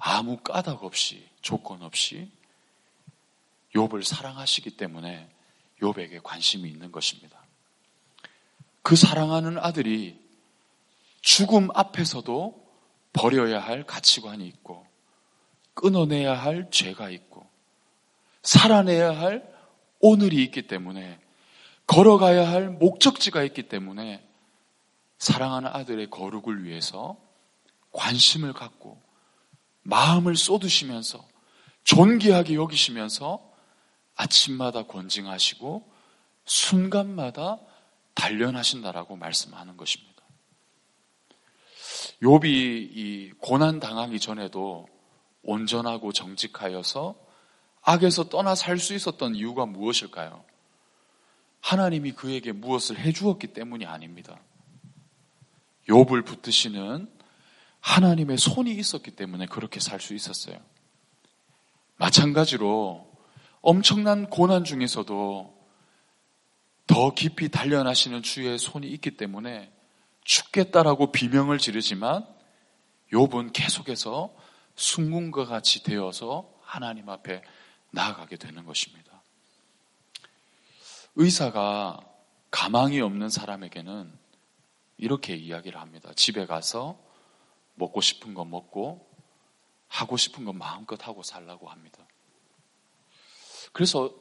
아무 0.00 0.38
까닭 0.38 0.82
없이 0.82 1.24
조건 1.40 1.82
없이 1.82 2.36
욥을 3.74 4.02
사랑하시기 4.02 4.76
때문에 4.76 5.28
욥에게 5.80 6.22
관심이 6.22 6.68
있는 6.68 6.90
것입니다. 6.90 7.42
그 8.82 8.96
사랑하는 8.96 9.58
아들이 9.58 10.18
죽음 11.20 11.68
앞에서도 11.74 12.66
버려야 13.12 13.60
할 13.60 13.84
가치관이 13.84 14.46
있고 14.46 14.86
끊어내야 15.74 16.34
할 16.34 16.70
죄가 16.70 17.10
있고 17.10 17.48
살아내야 18.42 19.18
할 19.18 19.54
오늘이 20.00 20.42
있기 20.44 20.66
때문에 20.66 21.20
걸어가야 21.86 22.48
할 22.48 22.70
목적지가 22.70 23.42
있기 23.44 23.68
때문에 23.68 24.26
사랑하는 25.18 25.70
아들의 25.72 26.10
거룩을 26.10 26.64
위해서 26.64 27.16
관심을 27.92 28.52
갖고 28.52 29.00
마음을 29.82 30.36
쏟으시면서 30.36 31.26
존귀하게 31.84 32.54
여기시면서 32.54 33.47
아침마다 34.18 34.82
권징하시고 34.82 35.88
순간마다 36.44 37.58
단련하신다라고 38.14 39.16
말씀하는 39.16 39.76
것입니다. 39.76 40.22
욥이 42.20 42.44
이 42.44 43.32
고난 43.38 43.78
당하기 43.78 44.18
전에도 44.18 44.88
온전하고 45.42 46.12
정직하여서 46.12 47.14
악에서 47.82 48.28
떠나 48.28 48.54
살 48.56 48.78
수 48.78 48.92
있었던 48.92 49.36
이유가 49.36 49.66
무엇일까요? 49.66 50.44
하나님이 51.60 52.12
그에게 52.12 52.50
무엇을 52.50 52.98
해 52.98 53.12
주었기 53.12 53.48
때문이 53.48 53.86
아닙니다. 53.86 54.40
욥을 55.88 56.26
붙드시는 56.26 57.08
하나님의 57.80 58.36
손이 58.36 58.72
있었기 58.72 59.12
때문에 59.12 59.46
그렇게 59.46 59.78
살 59.78 60.00
수 60.00 60.12
있었어요. 60.12 60.58
마찬가지로 61.96 63.07
엄청난 63.60 64.28
고난 64.30 64.64
중에서도 64.64 65.58
더 66.86 67.14
깊이 67.14 67.48
단련하시는 67.48 68.22
주의 68.22 68.58
손이 68.58 68.88
있기 68.88 69.16
때문에 69.16 69.72
죽겠다라고 70.24 71.12
비명을 71.12 71.58
지르지만 71.58 72.26
욥은 73.12 73.52
계속해서 73.52 74.34
순궁과 74.74 75.46
같이 75.46 75.82
되어서 75.82 76.50
하나님 76.62 77.08
앞에 77.08 77.42
나아가게 77.90 78.36
되는 78.36 78.64
것입니다. 78.64 79.22
의사가 81.16 82.00
가망이 82.50 83.00
없는 83.00 83.28
사람에게는 83.28 84.12
이렇게 84.98 85.34
이야기를 85.34 85.80
합니다. 85.80 86.12
집에 86.14 86.46
가서 86.46 86.98
먹고 87.74 88.00
싶은 88.00 88.34
거 88.34 88.44
먹고 88.44 89.08
하고 89.88 90.16
싶은 90.16 90.44
건 90.44 90.58
마음껏 90.58 91.06
하고 91.06 91.22
살라고 91.22 91.68
합니다. 91.68 92.06
그래서 93.72 94.12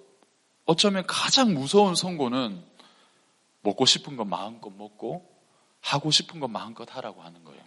어쩌면 0.65 1.05
가장 1.07 1.53
무서운 1.53 1.95
선고는 1.95 2.63
먹고 3.61 3.85
싶은 3.85 4.17
건 4.17 4.29
마음껏 4.29 4.69
먹고 4.69 5.33
하고 5.81 6.11
싶은 6.11 6.39
건 6.39 6.51
마음껏 6.51 6.87
하라고 6.95 7.21
하는 7.21 7.43
거예요. 7.43 7.61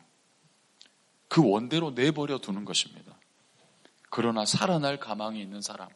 그 1.29 1.49
원대로 1.49 1.91
내버려 1.91 2.39
두는 2.39 2.65
것입니다. 2.65 3.17
그러나 4.11 4.45
살아날 4.45 4.99
가망이 4.99 5.41
있는 5.41 5.63
사람, 5.63 5.89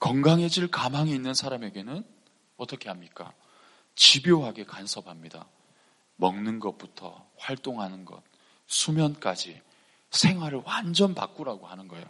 건강해질 0.00 0.70
가망이 0.70 1.12
있는 1.12 1.32
사람에게는 1.32 2.04
어떻게 2.56 2.88
합니까? 2.88 3.32
집요하게 3.94 4.64
간섭합니다. 4.64 5.46
먹는 6.16 6.58
것부터 6.58 7.26
활동하는 7.38 8.04
것, 8.04 8.22
수면까지 8.66 9.60
생활을 10.10 10.62
완전 10.64 11.14
바꾸라고 11.14 11.66
하는 11.66 11.88
거예요. 11.88 12.06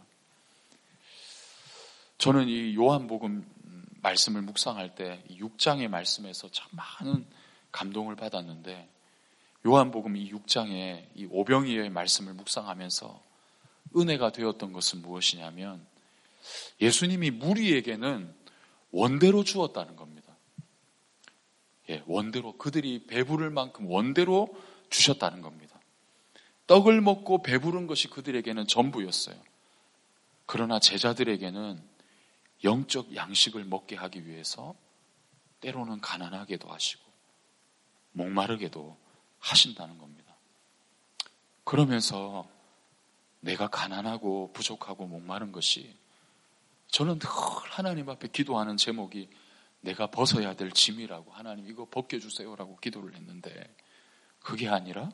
저는 2.25 2.49
이 2.49 2.75
요한복음 2.75 3.45
말씀을 4.01 4.41
묵상할 4.41 4.95
때 4.95 5.23
6장의 5.29 5.89
말씀에서 5.89 6.49
참 6.51 6.71
많은 6.73 7.27
감동을 7.71 8.17
받았는데 8.17 8.89
요한복음 9.67 10.17
이 10.17 10.33
6장에 10.33 11.07
이 11.17 11.29
오병이의 11.31 11.91
말씀을 11.91 12.33
묵상하면서 12.33 13.23
은혜가 13.95 14.33
되었던 14.33 14.73
것은 14.73 15.03
무엇이냐면 15.03 15.87
예수님이 16.81 17.31
무리에게는 17.31 18.35
원대로 18.91 19.45
주었다는 19.45 19.95
겁니다. 19.95 20.35
예, 21.91 22.03
원대로 22.07 22.57
그들이 22.57 23.07
배부를 23.07 23.51
만큼 23.51 23.87
원대로 23.87 24.49
주셨다는 24.89 25.43
겁니다. 25.43 25.79
떡을 26.69 27.03
먹고 27.03 27.43
배부른 27.43 27.87
것이 27.87 28.09
그들에게는 28.09 28.67
전부였어요. 28.67 29.37
그러나 30.47 30.81
제자들에게는 30.81 31.93
영적 32.65 33.15
양식을 33.15 33.65
먹게 33.65 33.95
하기 33.97 34.27
위해서 34.27 34.75
때로는 35.61 36.01
가난하게도 36.01 36.73
하시고 36.73 37.03
목마르게도 38.13 38.97
하신다는 39.39 39.99
겁니다. 39.99 40.35
그러면서 41.65 42.49
내가 43.41 43.69
가난하고 43.69 44.53
부족하고 44.53 45.07
목마른 45.07 45.53
것이 45.53 45.97
저는 46.89 47.19
늘 47.19 47.29
하나님 47.29 48.09
앞에 48.09 48.29
기도하는 48.29 48.77
제목이 48.77 49.29
내가 49.81 50.07
벗어야 50.07 50.55
될 50.55 50.71
짐이라고 50.73 51.31
하나님 51.33 51.69
이거 51.69 51.87
벗겨주세요라고 51.91 52.77
기도를 52.77 53.15
했는데 53.15 53.77
그게 54.41 54.69
아니라 54.69 55.11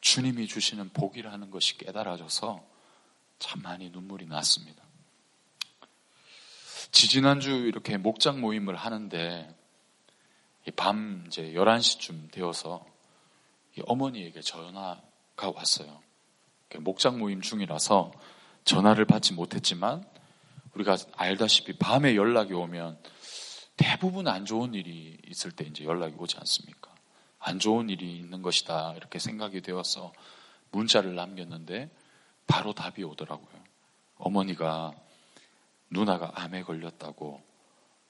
주님이 0.00 0.46
주시는 0.46 0.90
복이라는 0.90 1.50
것이 1.50 1.76
깨달아져서 1.76 2.64
참 3.38 3.62
많이 3.62 3.90
눈물이 3.90 4.26
났습니다. 4.26 4.85
지지난주 6.96 7.50
이렇게 7.50 7.98
목장 7.98 8.40
모임을 8.40 8.74
하는데 8.74 9.54
밤 10.76 11.24
이제 11.26 11.52
11시쯤 11.52 12.32
되어서 12.32 12.86
어머니에게 13.84 14.40
전화가 14.40 15.50
왔어요. 15.54 16.00
목장 16.78 17.18
모임 17.18 17.42
중이라서 17.42 18.12
전화를 18.64 19.04
받지 19.04 19.34
못했지만 19.34 20.08
우리가 20.72 20.96
알다시피 21.12 21.76
밤에 21.76 22.16
연락이 22.16 22.54
오면 22.54 22.98
대부분 23.76 24.26
안 24.26 24.46
좋은 24.46 24.72
일이 24.72 25.18
있을 25.26 25.50
때 25.50 25.66
이제 25.66 25.84
연락이 25.84 26.14
오지 26.16 26.38
않습니까? 26.38 26.94
안 27.38 27.58
좋은 27.58 27.90
일이 27.90 28.16
있는 28.16 28.40
것이다. 28.40 28.94
이렇게 28.96 29.18
생각이 29.18 29.60
되어서 29.60 30.14
문자를 30.70 31.14
남겼는데 31.14 31.90
바로 32.46 32.72
답이 32.72 33.04
오더라고요. 33.04 33.62
어머니가 34.16 34.94
누나가 35.90 36.32
암에 36.34 36.62
걸렸다고 36.62 37.42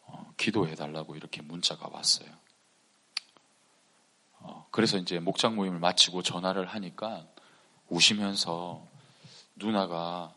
어, 0.07 0.33
기도해 0.37 0.75
달라고 0.75 1.17
이렇게 1.17 1.43
문자가 1.43 1.89
왔어요. 1.89 2.29
어, 4.41 4.67
그래서 4.71 4.99
이제 4.99 5.19
목장 5.19 5.57
모임을 5.57 5.79
마치고 5.79 6.23
전화를 6.23 6.67
하니까 6.67 7.27
우시면서 7.89 8.87
누나가 9.57 10.35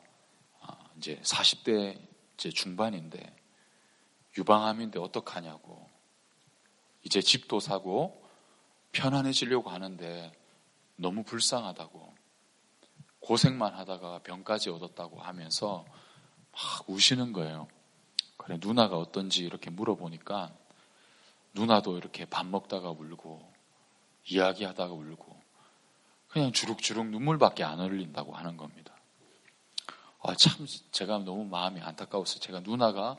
아, 0.62 0.78
이제 0.98 1.20
40대 1.24 2.00
이제 2.36 2.50
중반인데 2.50 3.36
유방암인데 4.38 5.00
어떡하냐고 5.00 5.90
이제 7.04 7.22
집도 7.22 7.60
사고 7.60 8.24
편안해지려고 8.92 9.70
하는데 9.70 10.32
너무 10.96 11.24
불쌍하다고 11.24 12.16
고생만 13.20 13.74
하다가 13.76 14.20
병까지 14.20 14.70
얻었다고 14.70 15.22
하면서 15.22 15.86
막 16.60 16.90
우시는 16.90 17.32
거예요. 17.32 17.68
그래 18.36 18.58
누나가 18.60 18.98
어떤지 18.98 19.44
이렇게 19.44 19.70
물어보니까 19.70 20.52
누나도 21.54 21.98
이렇게 21.98 22.26
밥 22.26 22.46
먹다가 22.46 22.92
울고 22.92 23.50
이야기하다가 24.26 24.94
울고 24.94 25.40
그냥 26.28 26.52
주룩주룩 26.52 27.08
눈물밖에 27.08 27.64
안 27.64 27.80
흘린다고 27.80 28.34
하는 28.36 28.58
겁니다. 28.58 28.94
아, 30.22 30.36
참 30.36 30.68
제가 30.92 31.20
너무 31.20 31.46
마음이 31.46 31.80
안타까워서 31.80 32.40
제가 32.40 32.60
누나가 32.60 33.18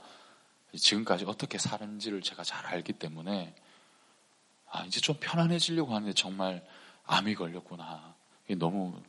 지금까지 0.76 1.24
어떻게 1.24 1.59
사는지를 1.59 2.20
제가 2.20 2.44
잘 2.44 2.66
알기 2.66 2.92
때문에 2.92 3.55
아, 4.70 4.85
이제 4.85 5.00
좀 5.00 5.16
편안해지려고 5.18 5.94
하는데 5.94 6.12
정말 6.12 6.64
암이 7.07 7.35
걸렸구나. 7.35 8.14
너무 8.59 9.00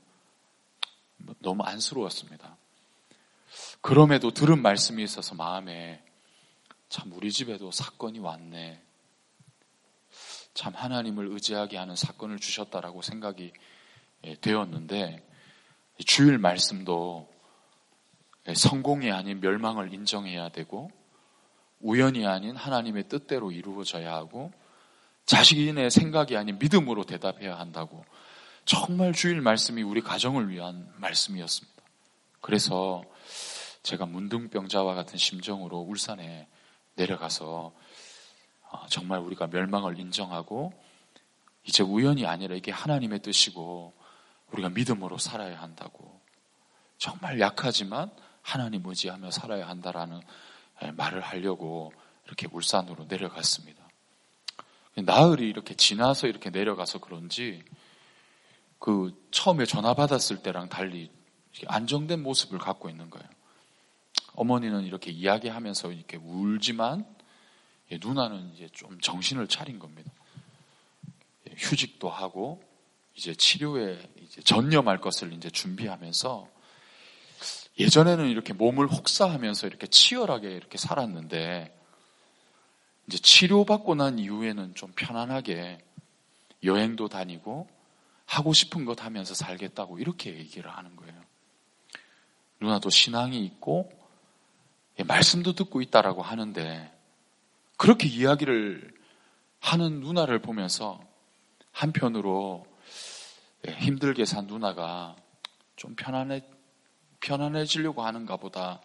너무 1.39 1.63
안쓰러웠습니다. 1.63 2.58
그럼에도 3.82 4.32
들은 4.32 4.62
말씀이 4.62 5.04
있어서 5.04 5.36
마음에 5.36 6.04
참 6.90 7.12
우리 7.14 7.32
집에도 7.32 7.72
사건이 7.72 8.20
왔네. 8.20 8.82
참 10.54 10.74
하나님을 10.76 11.28
의지하게 11.32 11.78
하는 11.78 11.96
사건을 11.96 12.40
주셨다라고 12.40 13.02
생각이 13.02 13.54
예, 14.26 14.36
되었는데 14.36 15.26
주일 16.06 16.38
말씀도 16.38 17.30
성공이 18.54 19.12
아닌 19.12 19.40
멸망을 19.40 19.94
인정해야 19.94 20.50
되고 20.50 20.92
우연이 21.80 22.28
아닌 22.28 22.56
하나님의 22.56 23.08
뜻대로 23.08 23.52
이루어져야 23.52 24.14
하고 24.14 24.52
자식인의 25.26 25.92
생각이 25.92 26.36
아닌 26.36 26.60
믿음으로 26.60 27.06
대답해야 27.06 27.58
한다고 27.58 28.04
정말 28.66 29.14
주일 29.14 29.42
말씀이 29.42 29.82
우리 29.82 30.02
가정을 30.02 30.50
위한 30.50 30.92
말씀이었습니다. 30.98 31.82
그래서 32.42 33.04
제가 33.84 34.06
문둥병자와 34.06 34.94
같은 34.96 35.17
심정으로 35.17 35.80
울산에 35.80 36.48
내려가서 36.96 37.74
어, 38.70 38.88
정말 38.88 39.20
우리가 39.20 39.48
멸망을 39.48 40.00
인정하고 40.00 40.74
이제 41.63 41.84
우연이 41.84 42.26
아니라 42.26 42.56
이게 42.56 42.72
하나님의 42.72 43.20
뜻이고 43.20 43.94
우리가 44.52 44.70
믿음으로 44.70 45.17
살아야 45.17 45.62
한다고 45.62 46.22
정말 46.98 47.39
약하지만 47.39 48.12
하나님 48.41 48.86
의지하며 48.86 49.32
살아야 49.32 49.67
한다라는 49.67 50.22
예, 50.84 50.91
말을 50.91 51.22
하려고 51.22 51.94
이렇게 52.26 52.48
울산으로 52.52 53.06
내려갔습니다. 53.06 53.82
나흘이 54.96 55.48
이렇게 55.48 55.74
지나서 55.76 56.28
이렇게 56.28 56.50
내려가서 56.50 57.00
그런지 57.00 57.63
그 58.78 59.28
처음에 59.32 59.65
전화 59.65 59.94
받았을 59.94 60.41
때랑 60.41 60.70
달리 60.70 61.12
안정된 61.67 62.22
모습을 62.24 62.60
갖고 62.60 62.89
있는 62.89 63.10
거예요. 63.10 63.28
어머니는 64.34 64.84
이렇게 64.84 65.12
이야기하면서 65.12 65.91
이렇게 65.91 66.17
울지만 66.17 67.06
예, 67.91 68.00
누나는 68.02 68.54
이제 68.54 68.70
좀 68.72 69.00
정신을 69.02 69.48
차린 69.48 69.80
겁니다. 69.80 70.12
예, 71.50 71.54
휴직도 71.58 72.10
하고 72.10 72.63
이제 73.15 73.36
치료에 73.36 74.02
이제 74.22 74.41
전념할 74.41 75.02
것을 75.02 75.34
이제 75.34 75.50
준비하면서 75.50 76.48
예전에는 77.80 78.30
이렇게 78.30 78.54
몸을 78.54 78.88
혹사하면서 78.88 79.67
이렇게 79.67 79.88
치열하게 79.88 80.52
이렇게 80.52 80.78
살았는데 80.78 81.78
이제 83.08 83.17
치료받고 83.17 83.96
난 83.96 84.20
이후에는 84.20 84.76
좀 84.76 84.94
편안하게 84.96 85.80
여행도 86.63 87.10
다니고 87.10 87.67
하고 88.26 88.54
싶은 88.54 88.86
것 88.86 89.04
하면서 89.04 89.34
살겠다고 89.34 90.00
이렇게 90.00 90.38
얘기를 90.38 90.72
하는 90.72 90.96
거예요. 90.96 91.22
누나도 92.62 92.89
신앙이 92.89 93.44
있고 93.46 93.91
예, 93.91 94.01
말씀도 95.06 95.54
듣고 95.54 95.82
있다라고 95.82 96.22
하는데 96.22 96.92
그렇게 97.78 98.08
이야기를 98.08 98.94
하는 99.60 100.00
누나를 100.02 100.40
보면서 100.40 101.00
한편으로 101.72 102.66
예, 103.68 103.72
힘들게 103.74 104.26
산 104.26 104.48
누나가 104.48 105.16
좀 105.76 105.96
편안해 105.96 106.42
편안해지려고 107.20 108.04
하는가 108.04 108.38
보다 108.38 108.82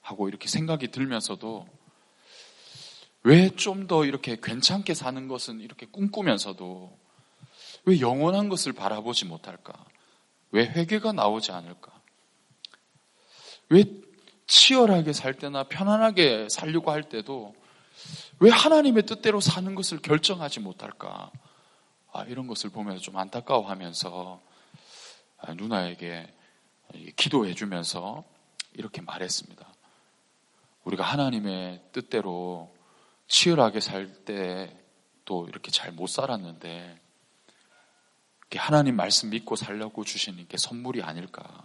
하고 0.00 0.28
이렇게 0.28 0.48
생각이 0.48 0.88
들면서도 0.90 1.66
왜 3.24 3.50
좀 3.56 3.86
더 3.86 4.04
이렇게 4.04 4.38
괜찮게 4.40 4.94
사는 4.94 5.28
것은 5.28 5.60
이렇게 5.60 5.86
꿈꾸면서도 5.86 6.98
왜 7.84 8.00
영원한 8.00 8.48
것을 8.48 8.72
바라보지 8.72 9.26
못할까? 9.26 9.72
왜 10.50 10.66
회개가 10.66 11.12
나오지 11.12 11.52
않을까? 11.52 11.92
왜 13.68 13.84
치열하게 14.48 15.12
살 15.12 15.34
때나 15.34 15.64
편안하게 15.64 16.48
살려고 16.50 16.90
할 16.90 17.04
때도 17.08 17.54
왜 18.40 18.50
하나님의 18.50 19.04
뜻대로 19.06 19.40
사는 19.40 19.74
것을 19.74 20.00
결정하지 20.02 20.60
못할까? 20.60 21.30
아, 22.12 22.24
이런 22.24 22.46
것을 22.48 22.70
보면서 22.70 23.00
좀 23.00 23.16
안타까워하면서 23.16 24.40
아, 25.38 25.54
누나에게 25.54 26.26
기도해 27.16 27.54
주면서 27.54 28.24
이렇게 28.72 29.00
말했습니다. 29.02 29.66
우리가 30.84 31.04
하나님의 31.04 31.82
뜻대로 31.92 32.74
치열하게 33.28 33.80
살 33.80 34.24
때 34.24 34.88
또 35.28 35.46
이렇게 35.46 35.70
잘 35.70 35.92
못 35.92 36.06
살았는데 36.06 36.98
하나님 38.56 38.96
말씀 38.96 39.28
믿고 39.28 39.56
살려고 39.56 40.02
주신 40.02 40.48
게 40.48 40.56
선물이 40.56 41.02
아닐까. 41.02 41.62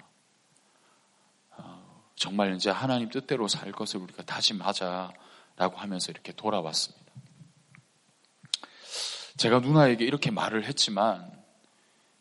어, 2.24 2.30
정말 2.34 2.56
이제 2.56 2.70
하나님 2.70 3.10
뜻대로 3.10 3.50
살 3.50 3.72
것을 3.74 4.00
우리가 4.00 4.24
다짐하자라고 4.24 5.76
하면서 5.76 6.10
이렇게 6.10 6.32
돌아왔습니다. 6.32 7.04
제가 9.36 9.60
누나에게 9.60 10.06
이렇게 10.06 10.32
말을 10.32 10.66
했지만 10.66 11.44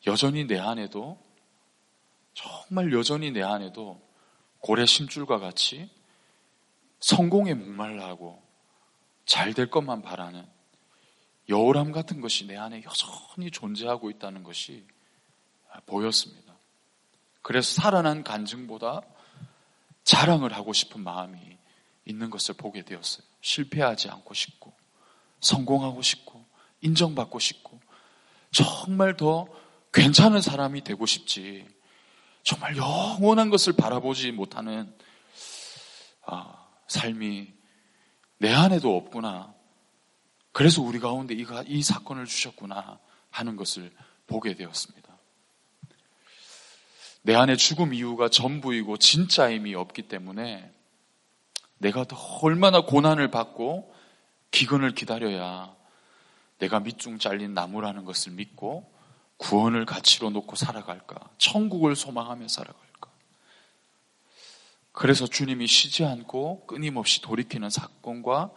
여전히 0.06 0.44
내 0.44 0.58
안에도 0.58 1.18
정말 2.34 2.92
여전히 2.92 3.30
내 3.30 3.42
안에도 3.42 4.00
고래 4.58 4.86
심줄과 4.86 5.38
같이 5.38 5.88
성공에 7.00 7.54
목말라 7.54 8.06
하고 8.06 8.42
잘 9.24 9.54
될 9.54 9.70
것만 9.70 10.02
바라는 10.02 10.44
여울함 11.48 11.92
같은 11.92 12.20
것이 12.20 12.46
내 12.46 12.56
안에 12.56 12.82
여전히 12.82 13.50
존재하고 13.52 14.10
있다는 14.10 14.42
것이 14.42 14.84
보였습니다. 15.86 16.54
그래서 17.42 17.80
살아난 17.80 18.24
간증보다 18.24 19.02
자랑을 20.04 20.52
하고 20.52 20.72
싶은 20.72 21.02
마음이 21.02 21.38
있는 22.04 22.30
것을 22.30 22.54
보게 22.54 22.84
되었어요. 22.84 23.24
실패하지 23.40 24.08
않고 24.10 24.34
싶고, 24.34 24.72
성공하고 25.40 26.02
싶고, 26.02 26.44
인정받고 26.80 27.38
싶고, 27.38 27.80
정말 28.50 29.16
더 29.16 29.46
괜찮은 29.92 30.40
사람이 30.40 30.84
되고 30.84 31.06
싶지. 31.06 31.66
정말 32.42 32.76
영원한 32.76 33.50
것을 33.50 33.74
바라보지 33.74 34.32
못하는 34.32 34.92
아, 36.24 36.66
삶이 36.88 37.52
내 38.38 38.52
안에도 38.52 38.96
없구나. 38.96 39.54
그래서 40.52 40.82
우리 40.82 40.98
가운데 40.98 41.34
이, 41.34 41.46
이 41.66 41.82
사건을 41.82 42.26
주셨구나 42.26 42.98
하는 43.30 43.56
것을 43.56 43.92
보게 44.26 44.54
되었습니다. 44.54 45.01
내 47.22 47.34
안에 47.34 47.56
죽음 47.56 47.94
이유가 47.94 48.28
전부이고 48.28 48.96
진짜임이 48.96 49.74
없기 49.74 50.02
때문에 50.02 50.72
내가 51.78 52.04
더 52.04 52.16
얼마나 52.42 52.82
고난을 52.82 53.30
받고 53.30 53.92
기근을 54.50 54.94
기다려야 54.94 55.74
내가 56.58 56.80
밑중 56.80 57.18
잘린 57.18 57.54
나무라는 57.54 58.04
것을 58.04 58.32
믿고 58.32 58.92
구원을 59.36 59.84
가치로 59.84 60.30
놓고 60.30 60.54
살아갈까? 60.54 61.28
천국을 61.38 61.96
소망하며 61.96 62.46
살아갈까? 62.46 63.10
그래서 64.92 65.26
주님이 65.26 65.66
쉬지 65.66 66.04
않고 66.04 66.66
끊임없이 66.66 67.20
돌이키는 67.22 67.70
사건과 67.70 68.52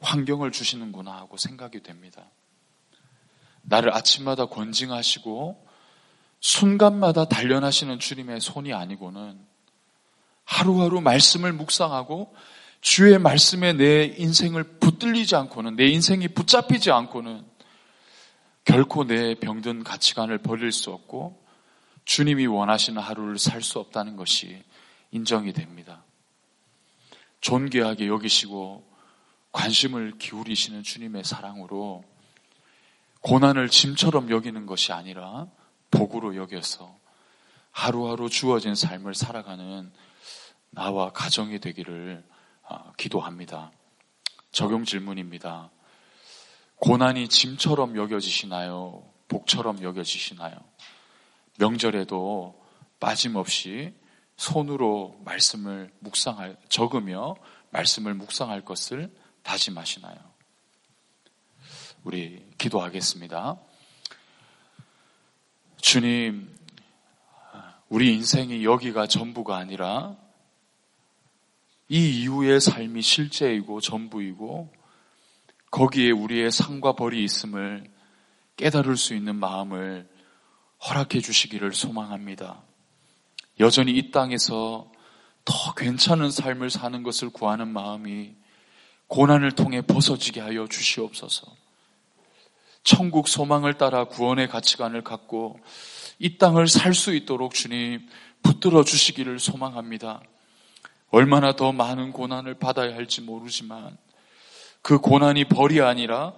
환경을 0.00 0.50
주시는구나 0.50 1.12
하고 1.12 1.36
생각이 1.36 1.82
됩니다. 1.82 2.24
나를 3.62 3.94
아침마다 3.94 4.46
권징하시고 4.46 5.63
순간마다 6.44 7.24
단련하시는 7.24 7.98
주님의 7.98 8.38
손이 8.42 8.74
아니고는 8.74 9.40
하루하루 10.44 11.00
말씀을 11.00 11.54
묵상하고 11.54 12.34
주의 12.82 13.18
말씀에 13.18 13.72
내 13.72 14.04
인생을 14.18 14.78
붙들리지 14.78 15.36
않고는 15.36 15.74
내 15.76 15.86
인생이 15.86 16.28
붙잡히지 16.28 16.90
않고는 16.90 17.46
결코 18.66 19.04
내 19.04 19.34
병든 19.36 19.84
가치관을 19.84 20.36
버릴 20.36 20.70
수 20.70 20.90
없고 20.90 21.42
주님이 22.04 22.46
원하시는 22.46 23.00
하루를 23.00 23.38
살 23.38 23.62
수 23.62 23.78
없다는 23.78 24.16
것이 24.16 24.62
인정이 25.12 25.54
됩니다. 25.54 26.04
존귀하게 27.40 28.06
여기시고 28.06 28.86
관심을 29.50 30.18
기울이시는 30.18 30.82
주님의 30.82 31.24
사랑으로 31.24 32.04
고난을 33.22 33.70
짐처럼 33.70 34.28
여기는 34.28 34.66
것이 34.66 34.92
아니라 34.92 35.46
복으로 35.94 36.36
여겨서 36.36 36.98
하루하루 37.70 38.28
주어진 38.28 38.74
삶을 38.74 39.14
살아가는 39.14 39.92
나와 40.70 41.10
가정이 41.12 41.60
되기를 41.60 42.24
아, 42.66 42.92
기도합니다. 42.96 43.70
적용 44.50 44.84
질문입니다. 44.84 45.70
고난이 46.76 47.28
짐처럼 47.28 47.96
여겨지시나요? 47.96 49.04
복처럼 49.28 49.82
여겨지시나요? 49.82 50.56
명절에도 51.58 52.60
빠짐없이 53.00 53.94
손으로 54.36 55.20
말씀을 55.24 55.92
묵상할, 56.00 56.56
적으며 56.68 57.36
말씀을 57.70 58.14
묵상할 58.14 58.64
것을 58.64 59.14
다짐하시나요? 59.42 60.16
우리 62.02 62.44
기도하겠습니다. 62.58 63.58
주님, 65.84 66.48
우리 67.90 68.14
인생이 68.14 68.64
여기가 68.64 69.06
전부가 69.06 69.58
아니라 69.58 70.16
이 71.90 72.22
이후의 72.22 72.58
삶이 72.62 73.02
실제이고 73.02 73.82
전부이고 73.82 74.72
거기에 75.70 76.10
우리의 76.10 76.50
상과 76.50 76.94
벌이 76.94 77.22
있음을 77.22 77.84
깨달을 78.56 78.96
수 78.96 79.14
있는 79.14 79.36
마음을 79.36 80.08
허락해 80.88 81.20
주시기를 81.20 81.74
소망합니다. 81.74 82.62
여전히 83.60 83.92
이 83.92 84.10
땅에서 84.10 84.90
더 85.44 85.74
괜찮은 85.74 86.30
삶을 86.30 86.70
사는 86.70 87.02
것을 87.02 87.28
구하는 87.28 87.68
마음이 87.68 88.34
고난을 89.08 89.52
통해 89.52 89.82
벗어지게 89.82 90.40
하여 90.40 90.66
주시옵소서. 90.66 91.63
천국 92.84 93.28
소망을 93.28 93.74
따라 93.74 94.04
구원의 94.04 94.48
가치관을 94.48 95.02
갖고 95.02 95.58
이 96.18 96.38
땅을 96.38 96.68
살 96.68 96.94
수 96.94 97.14
있도록 97.14 97.54
주님 97.54 98.06
붙들어 98.42 98.84
주시기를 98.84 99.40
소망합니다. 99.40 100.22
얼마나 101.10 101.56
더 101.56 101.72
많은 101.72 102.12
고난을 102.12 102.54
받아야 102.54 102.94
할지 102.94 103.20
모르지만 103.20 103.96
그 104.82 104.98
고난이 104.98 105.46
벌이 105.46 105.80
아니라 105.80 106.34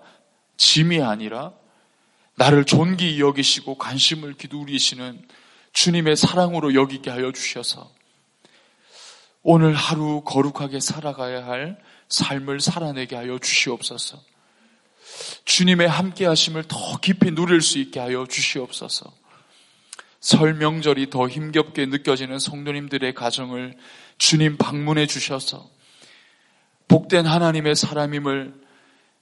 짐이 0.56 1.02
아니라 1.02 1.52
나를 2.36 2.64
존귀 2.64 3.20
여기시고 3.20 3.76
관심을 3.76 4.34
기울이시는 4.34 5.26
주님의 5.72 6.16
사랑으로 6.16 6.74
여기게 6.74 7.10
하여 7.10 7.32
주셔서 7.32 7.90
오늘 9.42 9.74
하루 9.74 10.22
거룩하게 10.24 10.80
살아가야 10.80 11.46
할 11.46 11.78
삶을 12.08 12.60
살아내게 12.60 13.16
하여 13.16 13.38
주시옵소서. 13.38 14.35
주님의 15.44 15.88
함께 15.88 16.26
하심을 16.26 16.64
더 16.64 16.98
깊이 17.00 17.30
누릴 17.30 17.62
수 17.62 17.78
있게 17.78 18.00
하여 18.00 18.26
주시옵소서. 18.26 19.12
설 20.20 20.54
명절이 20.54 21.10
더 21.10 21.28
힘겹게 21.28 21.86
느껴지는 21.86 22.38
성도님들의 22.38 23.14
가정을 23.14 23.76
주님 24.18 24.56
방문해 24.56 25.06
주셔서 25.06 25.70
복된 26.88 27.26
하나님의 27.26 27.76
사람임을 27.76 28.54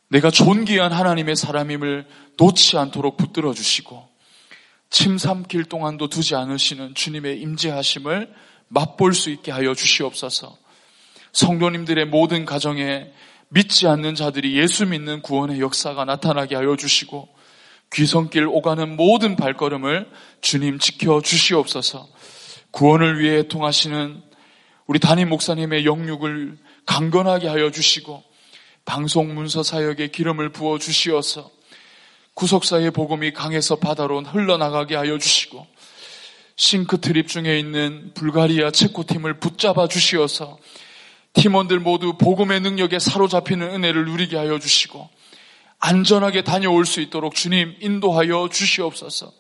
내가 0.08 0.30
존귀한 0.30 0.92
하나님의 0.92 1.36
사람임을 1.36 2.06
놓지 2.38 2.78
않도록 2.78 3.16
붙들어 3.16 3.52
주시고 3.52 4.08
침 4.90 5.18
삼킬 5.18 5.64
동안도 5.64 6.08
두지 6.08 6.36
않으시는 6.36 6.94
주님의 6.94 7.40
임재하심을 7.40 8.32
맛볼 8.68 9.12
수 9.12 9.30
있게 9.30 9.50
하여 9.50 9.74
주시옵소서. 9.74 10.56
성도님들의 11.32 12.06
모든 12.06 12.44
가정에 12.44 13.12
믿지 13.54 13.86
않는 13.86 14.16
자들이 14.16 14.58
예수 14.58 14.84
믿는 14.84 15.22
구원의 15.22 15.60
역사가 15.60 16.04
나타나게 16.04 16.56
하여 16.56 16.74
주시고 16.74 17.28
귀성길 17.92 18.48
오가는 18.48 18.96
모든 18.96 19.36
발걸음을 19.36 20.10
주님 20.40 20.80
지켜 20.80 21.20
주시옵소서. 21.20 22.08
구원을 22.72 23.20
위해 23.20 23.46
통하시는 23.46 24.20
우리 24.86 24.98
담임 24.98 25.28
목사님의 25.28 25.86
영육을 25.86 26.58
강건하게 26.84 27.46
하여 27.46 27.70
주시고 27.70 28.24
방송 28.84 29.34
문서 29.36 29.62
사역에 29.62 30.08
기름을 30.08 30.50
부어 30.50 30.78
주시어서 30.80 31.48
구속사의 32.34 32.90
복음이 32.90 33.32
강에서 33.32 33.76
바다로 33.76 34.20
흘러나가게 34.22 34.96
하여 34.96 35.16
주시고 35.16 35.64
싱크 36.56 37.00
트립 37.00 37.28
중에 37.28 37.56
있는 37.60 38.10
불가리아 38.14 38.72
체코팀을 38.72 39.38
붙잡아 39.38 39.86
주시어서 39.86 40.58
팀원들 41.34 41.80
모두 41.80 42.14
복음의 42.16 42.60
능력에 42.60 42.98
사로잡히는 42.98 43.74
은혜를 43.74 44.06
누리게 44.06 44.36
하여 44.36 44.58
주시고 44.58 45.08
안전하게 45.80 46.42
다녀올 46.42 46.86
수 46.86 47.00
있도록 47.00 47.34
주님 47.34 47.74
인도하여 47.80 48.48
주시옵소서. 48.50 49.32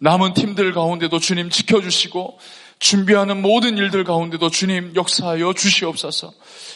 남은 0.00 0.34
팀들 0.34 0.72
가운데도 0.72 1.18
주님 1.18 1.50
지켜주시고 1.50 2.38
준비하는 2.78 3.42
모든 3.42 3.76
일들 3.76 4.04
가운데도 4.04 4.48
주님 4.50 4.94
역사하여 4.94 5.52
주시옵소서. 5.52 6.32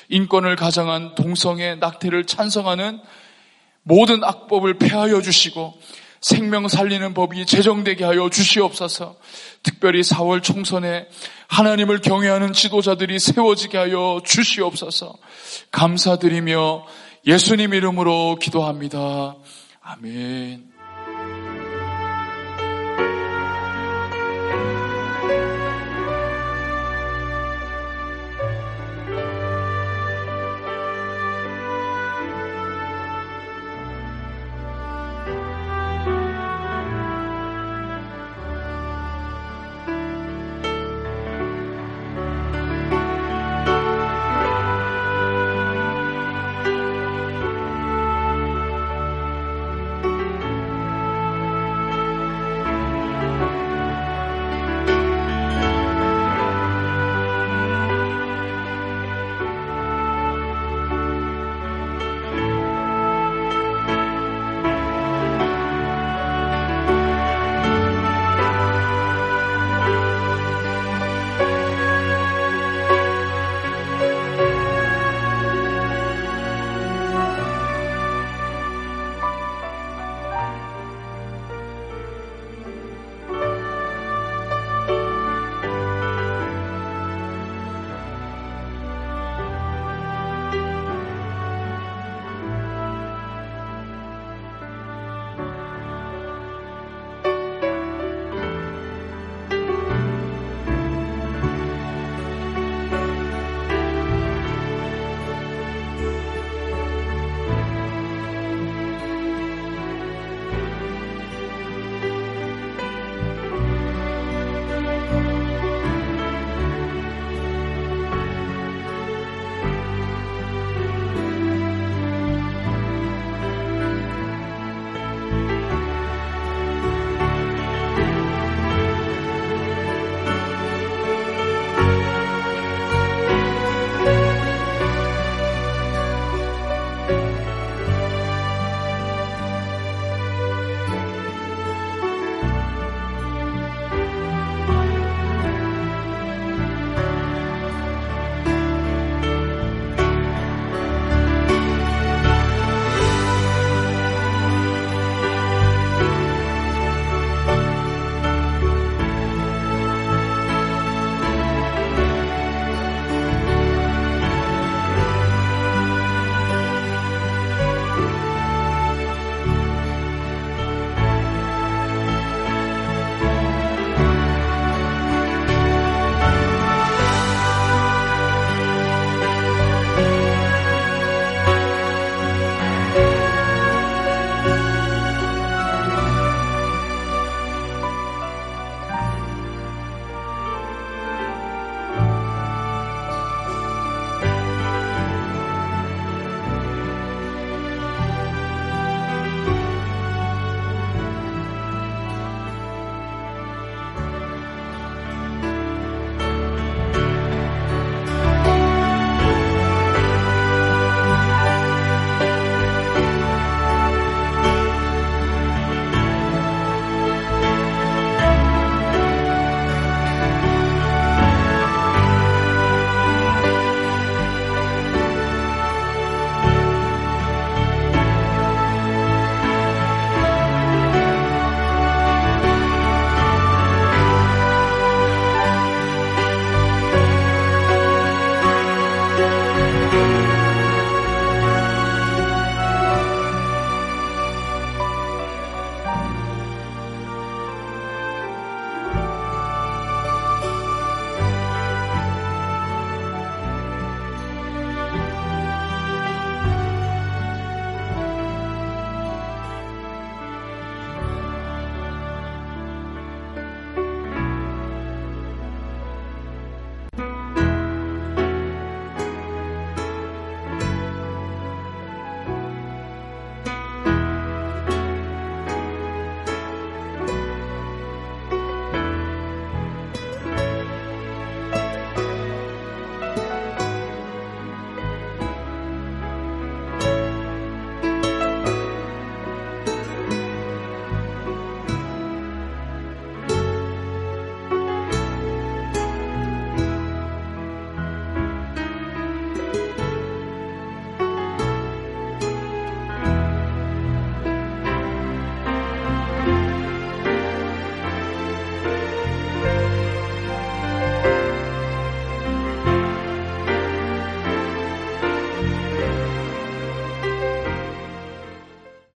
인권을 0.08 0.56
가장한 0.56 1.14
동성애 1.14 1.76
낙태를 1.76 2.26
찬성하는 2.26 3.00
모든 3.84 4.24
악법을 4.24 4.78
폐하여 4.78 5.22
주시고 5.22 5.78
생명 6.20 6.68
살리는 6.68 7.14
법이 7.14 7.46
제정되게 7.46 8.04
하여 8.04 8.28
주시옵소서. 8.28 9.16
특별히 9.62 10.00
4월 10.00 10.42
총선에 10.42 11.06
하나님을 11.48 12.00
경외하는 12.00 12.52
지도자들이 12.52 13.18
세워지게 13.18 13.78
하여 13.78 14.20
주시옵소서. 14.24 15.14
감사드리며 15.70 16.86
예수님 17.26 17.74
이름으로 17.74 18.36
기도합니다. 18.40 19.36
아멘. 19.82 20.71